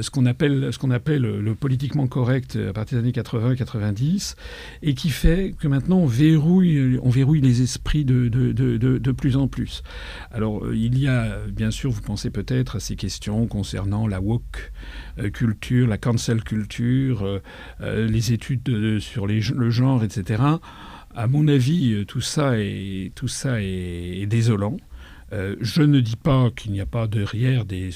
ce 0.00 0.10
qu'on 0.10 0.26
appelle, 0.26 0.72
ce 0.72 0.78
qu'on 0.78 0.90
appelle 0.90 1.22
le 1.22 1.54
politiquement 1.54 2.06
correct 2.06 2.56
à 2.56 2.72
partir 2.72 2.98
des 2.98 3.04
années 3.04 3.12
80-90, 3.12 4.36
et 4.82 4.94
qui 4.94 5.10
fait 5.10 5.54
que 5.58 5.68
maintenant 5.68 5.98
on 5.98 6.06
verrouille, 6.06 6.98
on 7.02 7.10
verrouille 7.10 7.40
les 7.40 7.62
esprits 7.62 8.04
de, 8.04 8.28
de, 8.28 8.52
de, 8.52 8.76
de, 8.76 9.12
plus 9.12 9.36
en 9.36 9.48
plus. 9.48 9.82
Alors 10.30 10.64
euh, 10.64 10.76
il 10.76 10.98
y 10.98 11.08
a, 11.08 11.38
bien 11.48 11.70
sûr, 11.70 11.90
vous 11.90 12.02
pensez 12.02 12.30
peut-être 12.30 12.76
à 12.76 12.80
ces 12.80 12.96
questions 12.96 13.46
concernant 13.46 14.06
la 14.06 14.20
woke 14.20 14.72
euh, 15.18 15.30
culture, 15.30 15.88
la 15.88 15.98
cancel 15.98 16.42
culture, 16.42 17.40
les 17.80 18.32
études 18.32 18.98
sur 19.00 19.26
les, 19.26 19.40
le 19.40 19.70
genre, 19.70 20.04
etc. 20.04 20.42
À 21.14 21.26
mon 21.26 21.48
avis, 21.48 22.04
tout 22.06 22.20
ça 22.20 22.58
est, 22.58 23.12
tout 23.14 23.28
ça 23.28 23.60
est, 23.60 24.26
désolant. 24.26 24.76
je 25.32 25.82
ne 25.82 26.00
dis 26.00 26.16
pas 26.16 26.50
qu'il 26.50 26.72
n'y 26.72 26.80
a 26.80 26.86
pas 26.86 27.06
derrière 27.06 27.64
des 27.64 27.90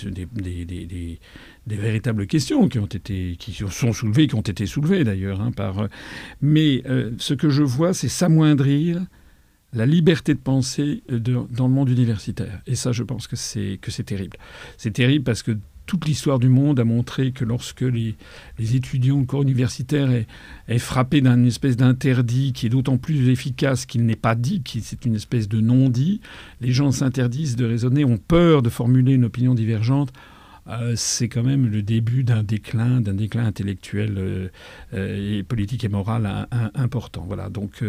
véritables 1.66 2.26
questions 2.26 2.68
qui 2.68 2.78
ont 2.78 2.86
été, 2.86 3.36
qui 3.38 3.52
sont 3.52 3.92
soulevées, 3.92 4.26
qui 4.26 4.34
ont 4.34 4.40
été 4.40 4.66
soulevées 4.66 5.04
d'ailleurs 5.04 5.40
hein, 5.40 5.52
par. 5.52 5.88
Mais 6.40 6.82
euh, 6.86 7.10
ce 7.18 7.34
que 7.34 7.48
je 7.48 7.62
vois, 7.62 7.94
c'est 7.94 8.08
s'amoindrir 8.08 9.00
la 9.72 9.86
liberté 9.86 10.34
de 10.34 10.38
penser 10.38 11.02
dans 11.08 11.66
le 11.66 11.74
monde 11.74 11.88
universitaire. 11.88 12.60
Et 12.66 12.76
ça, 12.76 12.92
je 12.92 13.02
pense 13.02 13.26
que 13.26 13.36
c'est 13.36 13.78
que 13.82 13.90
c'est 13.90 14.04
terrible. 14.04 14.36
C'est 14.76 14.92
terrible 14.92 15.24
parce 15.24 15.42
que 15.42 15.56
toute 15.86 16.06
l'histoire 16.06 16.38
du 16.38 16.48
monde 16.48 16.80
a 16.80 16.84
montré 16.84 17.32
que 17.32 17.44
lorsque 17.44 17.82
les, 17.82 18.16
étudiants 18.58 19.20
au 19.20 19.24
corps 19.24 19.42
universitaire 19.42 20.10
est, 20.68 20.78
frappé 20.78 21.20
d'un 21.20 21.44
espèce 21.44 21.76
d'interdit 21.76 22.52
qui 22.52 22.66
est 22.66 22.70
d'autant 22.70 22.96
plus 22.96 23.28
efficace 23.28 23.84
qu'il 23.84 24.06
n'est 24.06 24.16
pas 24.16 24.34
dit, 24.34 24.62
qui 24.62 24.80
c'est 24.80 25.04
une 25.04 25.14
espèce 25.14 25.48
de 25.48 25.60
non-dit, 25.60 26.20
les 26.60 26.72
gens 26.72 26.90
s'interdisent 26.90 27.56
de 27.56 27.66
raisonner, 27.66 28.04
ont 28.04 28.16
peur 28.16 28.62
de 28.62 28.70
formuler 28.70 29.12
une 29.12 29.24
opinion 29.24 29.54
divergente 29.54 30.12
euh, 30.68 30.94
c'est 30.96 31.28
quand 31.28 31.42
même 31.42 31.66
le 31.66 31.82
début 31.82 32.24
d'un 32.24 32.42
déclin, 32.42 33.00
d'un 33.00 33.14
déclin 33.14 33.44
intellectuel 33.44 34.14
euh, 34.92 35.38
et 35.38 35.42
politique 35.42 35.84
et 35.84 35.88
moral 35.88 36.48
important. 36.74 37.24
Voilà, 37.26 37.48
donc 37.48 37.84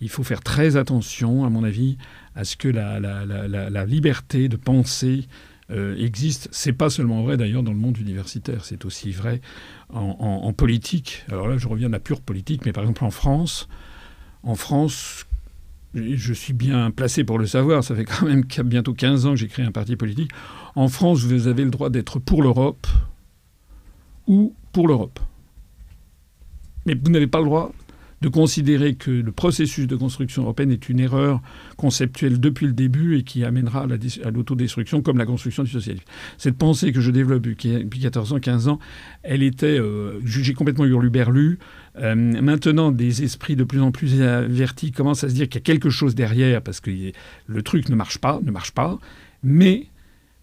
il 0.00 0.08
faut 0.08 0.22
faire 0.22 0.40
très 0.40 0.76
attention, 0.76 1.44
à 1.44 1.50
mon 1.50 1.64
avis, 1.64 1.98
à 2.36 2.44
ce 2.44 2.56
que 2.56 2.68
la, 2.68 3.86
liberté 3.86 4.48
de 4.48 4.56
penser 4.56 5.26
existe. 5.70 6.48
C'est 6.52 6.72
pas 6.72 6.90
seulement 6.90 7.22
vrai 7.22 7.36
d'ailleurs 7.36 7.62
dans 7.62 7.72
le 7.72 7.78
monde 7.78 7.98
universitaire, 7.98 8.64
c'est 8.64 8.84
aussi 8.84 9.10
vrai 9.10 9.40
en, 9.88 10.52
politique. 10.52 11.24
Alors 11.30 11.48
là, 11.48 11.58
je 11.58 11.68
reviens 11.68 11.88
de 11.88 11.92
la 11.92 12.00
pure 12.00 12.20
politique, 12.20 12.64
mais 12.66 12.72
par 12.72 12.84
exemple 12.84 13.04
en 13.04 13.10
France, 13.10 13.68
en 14.42 14.54
France, 14.54 15.26
je 15.94 16.32
suis 16.32 16.52
bien 16.52 16.90
placé 16.90 17.24
pour 17.24 17.38
le 17.38 17.46
savoir, 17.46 17.82
ça 17.82 17.94
fait 17.94 18.04
quand 18.04 18.26
même 18.26 18.44
bientôt 18.64 18.94
15 18.94 19.26
ans 19.26 19.30
que 19.30 19.36
j'ai 19.36 19.48
créé 19.48 19.64
un 19.64 19.72
parti 19.72 19.96
politique. 19.96 20.30
En 20.76 20.88
France, 20.88 21.22
vous 21.22 21.48
avez 21.48 21.64
le 21.64 21.70
droit 21.70 21.90
d'être 21.90 22.18
pour 22.18 22.42
l'Europe 22.42 22.86
ou 24.26 24.54
pour 24.72 24.86
l'Europe. 24.86 25.18
Mais 26.86 26.94
vous 26.94 27.10
n'avez 27.10 27.26
pas 27.26 27.38
le 27.38 27.46
droit 27.46 27.72
de 28.20 28.28
considérer 28.28 28.94
que 28.94 29.10
le 29.10 29.32
processus 29.32 29.86
de 29.86 29.96
construction 29.96 30.42
européenne 30.42 30.70
est 30.70 30.88
une 30.88 31.00
erreur 31.00 31.40
conceptuelle 31.76 32.38
depuis 32.38 32.66
le 32.66 32.72
début 32.72 33.16
et 33.16 33.22
qui 33.22 33.44
amènera 33.44 33.86
à 34.24 34.30
l'autodestruction 34.30 35.00
comme 35.00 35.16
la 35.16 35.26
construction 35.26 35.62
du 35.62 35.70
socialisme. 35.70 36.04
Cette 36.36 36.56
pensée 36.56 36.92
que 36.92 37.00
je 37.00 37.10
développe 37.10 37.42
depuis 37.42 38.00
14 38.00 38.34
ans, 38.34 38.40
15 38.40 38.68
ans, 38.68 38.78
elle 39.22 39.42
était 39.42 39.78
euh, 39.78 40.20
jugée 40.24 40.52
complètement 40.52 40.84
hurluberlue. 40.84 41.58
Euh, 41.98 42.14
maintenant, 42.14 42.92
des 42.92 43.22
esprits 43.22 43.56
de 43.56 43.64
plus 43.64 43.80
en 43.80 43.90
plus 43.90 44.20
avertis 44.20 44.92
commencent 44.92 45.24
à 45.24 45.28
se 45.28 45.34
dire 45.34 45.48
qu'il 45.48 45.60
y 45.60 45.62
a 45.62 45.64
quelque 45.64 45.90
chose 45.90 46.14
derrière 46.14 46.62
parce 46.62 46.80
que 46.80 46.90
le 47.46 47.62
truc 47.62 47.88
ne 47.88 47.94
marche 47.94 48.18
pas, 48.18 48.40
ne 48.42 48.50
marche 48.50 48.72
pas, 48.72 48.98
mais 49.42 49.86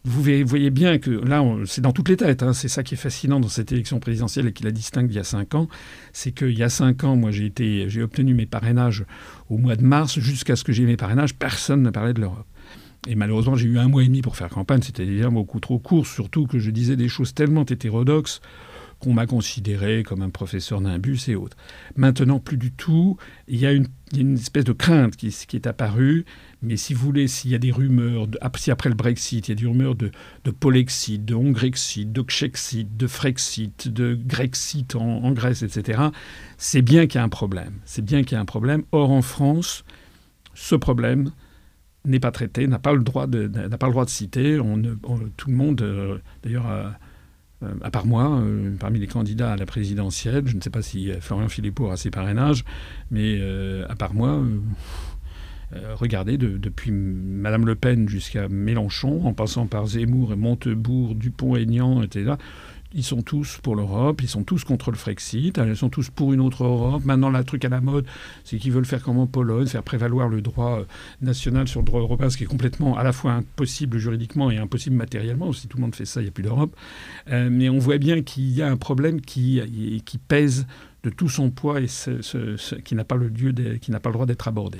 vous 0.05 0.21
voyez 0.21 0.69
bien 0.69 0.99
que 0.99 1.11
là, 1.11 1.43
c'est 1.65 1.81
dans 1.81 1.91
toutes 1.91 2.09
les 2.09 2.17
têtes. 2.17 2.41
Hein. 2.41 2.53
c'est 2.53 2.69
ça 2.69 2.81
qui 2.83 2.93
est 2.93 2.97
fascinant 2.97 3.39
dans 3.39 3.49
cette 3.49 3.71
élection 3.71 3.99
présidentielle 3.99 4.47
et 4.47 4.53
qui 4.53 4.63
la 4.63 4.71
distingue 4.71 5.07
d'il 5.07 5.17
y 5.17 5.19
a 5.19 5.25
cinq 5.25 5.53
ans. 5.53 5.67
C'est 6.13 6.31
qu'il 6.31 6.57
y 6.57 6.63
a 6.63 6.69
cinq 6.69 7.03
ans, 7.03 7.15
moi, 7.15 7.31
j'ai, 7.31 7.51
obtenu 8.01 8.33
mes 8.33 8.45
parrainages 8.45 9.05
au 9.49 9.57
mois 9.57 9.75
de 9.75 9.83
mars. 9.83 10.19
Jusqu'à 10.19 10.55
ce 10.55 10.63
que 10.63 10.71
j'ai 10.71 10.85
mes 10.85 10.97
parrainages, 10.97 11.35
personne 11.35 11.81
ne 11.81 11.89
parlait 11.89 12.13
de 12.13 12.21
l'Europe. 12.21 12.45
Et 13.07 13.15
malheureusement, 13.15 13.55
j'ai 13.55 13.67
eu 13.67 13.77
un 13.77 13.87
mois 13.87 14.03
et 14.03 14.07
demi 14.07 14.21
pour 14.21 14.37
faire 14.37 14.49
campagne. 14.49 14.81
C'était 14.81 15.05
déjà 15.05 15.29
beaucoup 15.29 15.59
trop 15.59 15.79
court, 15.79 16.07
surtout 16.07 16.47
que 16.47 16.59
je 16.59 16.71
disais 16.71 16.95
des 16.95 17.09
choses 17.09 17.33
tellement 17.33 17.65
hétérodoxes 17.65 18.41
qu'on 18.99 19.13
m'a 19.13 19.27
considéré 19.27 20.03
comme 20.03 20.21
un 20.21 20.29
professeur 20.29 20.81
nimbus 20.81 21.19
et 21.27 21.35
autres. 21.35 21.57
Maintenant, 21.95 22.39
plus 22.39 22.57
du 22.57 22.71
tout. 22.71 23.17
Il 23.47 23.59
y 23.59 23.65
a 23.65 23.71
une, 23.71 23.87
espèce 24.33 24.63
de 24.63 24.71
crainte 24.71 25.15
qui, 25.15 25.27
est 25.27 25.67
apparue. 25.67 26.25
Mais 26.61 26.77
si 26.77 26.93
vous 26.93 27.05
voulez, 27.05 27.27
s'il 27.27 27.51
y 27.51 27.55
a 27.55 27.59
des 27.59 27.71
rumeurs, 27.71 28.27
de, 28.27 28.39
si 28.55 28.71
après 28.71 28.89
le 28.89 28.95
Brexit, 28.95 29.47
il 29.47 29.51
y 29.51 29.53
a 29.53 29.55
des 29.55 29.67
rumeurs 29.67 29.95
de, 29.95 30.11
de 30.43 30.51
de 30.51 31.35
Hongrexit, 31.35 32.11
de 32.11 32.23
Czechsit, 32.23 32.97
de 32.97 33.07
Frexit, 33.07 33.87
de 33.87 34.17
Grexit 34.19 34.95
en, 34.95 35.31
Grèce, 35.31 35.61
etc., 35.61 36.01
c'est 36.57 36.81
bien 36.81 37.05
qu'il 37.05 37.19
y 37.19 37.21
a 37.21 37.23
un 37.23 37.29
problème. 37.29 37.73
C'est 37.85 38.03
bien 38.03 38.23
qu'il 38.23 38.33
y 38.33 38.35
a 38.35 38.41
un 38.41 38.45
problème. 38.45 38.83
Or, 38.91 39.11
en 39.11 39.21
France, 39.21 39.83
ce 40.55 40.75
problème 40.75 41.31
n'est 42.05 42.19
pas 42.19 42.31
traité, 42.31 42.67
n'a 42.67 42.79
pas 42.79 42.93
le 42.93 43.03
droit 43.03 43.27
de, 43.27 43.47
n'a 43.47 43.77
pas 43.77 43.87
le 43.87 43.91
droit 43.91 44.05
de 44.05 44.09
citer. 44.09 44.57
Tout 45.37 45.49
le 45.49 45.55
monde, 45.55 45.81
euh, 45.81 46.17
d'ailleurs, 46.41 46.95
euh, 47.63 47.73
à 47.81 47.89
part 47.89 48.05
moi, 48.05 48.39
euh, 48.39 48.75
parmi 48.79 48.99
les 48.99 49.07
candidats 49.07 49.53
à 49.53 49.57
la 49.57 49.65
présidentielle, 49.65 50.43
je 50.45 50.55
ne 50.55 50.61
sais 50.61 50.69
pas 50.69 50.81
si 50.83 51.09
euh, 51.09 51.19
Florian 51.19 51.49
Philippot 51.49 51.89
a 51.89 51.97
ses 51.97 52.11
parrainages, 52.11 52.63
mais 53.09 53.41
à 53.89 53.95
part 53.95 54.13
moi, 54.13 54.41
regardez, 55.95 56.37
depuis 56.37 56.91
Madame 56.91 57.65
Le 57.65 57.75
Pen 57.75 58.07
jusqu'à 58.07 58.47
Mélenchon, 58.47 59.25
en 59.25 59.33
passant 59.33 59.67
par 59.67 59.87
Zemmour 59.87 60.33
et 60.33 60.35
Montebourg, 60.35 61.15
Dupont-Aignan, 61.15 62.03
etc., 62.03 62.33
ils 62.97 63.03
sont 63.03 63.21
tous 63.21 63.59
pour 63.61 63.75
l'Europe, 63.75 64.21
ils 64.23 64.27
sont 64.27 64.43
tous 64.43 64.63
contre 64.63 64.89
le 64.89 64.97
Frexit, 64.97 65.57
ils 65.57 65.77
sont 65.77 65.89
tous 65.89 66.09
pour 66.09 66.33
une 66.33 66.41
autre 66.41 66.63
Europe. 66.63 67.05
Maintenant, 67.05 67.29
le 67.29 67.43
truc 67.43 67.63
à 67.63 67.69
la 67.69 67.79
mode, 67.79 68.05
c'est 68.43 68.57
qu'ils 68.57 68.71
veulent 68.71 68.85
faire 68.85 69.03
comme 69.03 69.19
en 69.19 69.27
Pologne, 69.27 69.67
faire 69.67 69.83
prévaloir 69.83 70.27
le 70.27 70.41
droit 70.41 70.79
euh, 70.79 70.83
national 71.21 71.67
sur 71.67 71.81
le 71.81 71.85
droit 71.85 72.01
européen, 72.01 72.31
ce 72.31 72.37
qui 72.37 72.43
est 72.43 72.47
complètement 72.47 72.97
à 72.97 73.03
la 73.03 73.13
fois 73.13 73.33
impossible 73.33 73.99
juridiquement 73.99 74.49
et 74.49 74.57
impossible 74.57 74.95
matériellement. 74.95 75.53
Si 75.53 75.67
tout 75.67 75.77
le 75.77 75.83
monde 75.83 75.93
fait 75.93 76.05
ça, 76.05 76.21
il 76.21 76.23
n'y 76.23 76.29
a 76.29 76.31
plus 76.31 76.43
d'Europe. 76.43 76.75
Euh, 77.29 77.49
mais 77.51 77.69
on 77.69 77.77
voit 77.77 77.99
bien 77.99 78.23
qu'il 78.23 78.49
y 78.51 78.63
a 78.63 78.67
un 78.67 78.77
problème 78.77 79.21
qui, 79.21 79.61
qui 80.03 80.17
pèse 80.17 80.65
de 81.03 81.11
tout 81.11 81.29
son 81.29 81.51
poids 81.51 81.79
et 81.79 81.85
qui 82.83 82.95
n'a 82.95 83.03
pas, 83.05 83.15
le 83.15 83.29
pas 83.29 84.09
le 84.09 84.13
droit 84.13 84.25
d'être 84.25 84.47
abordé. 84.47 84.79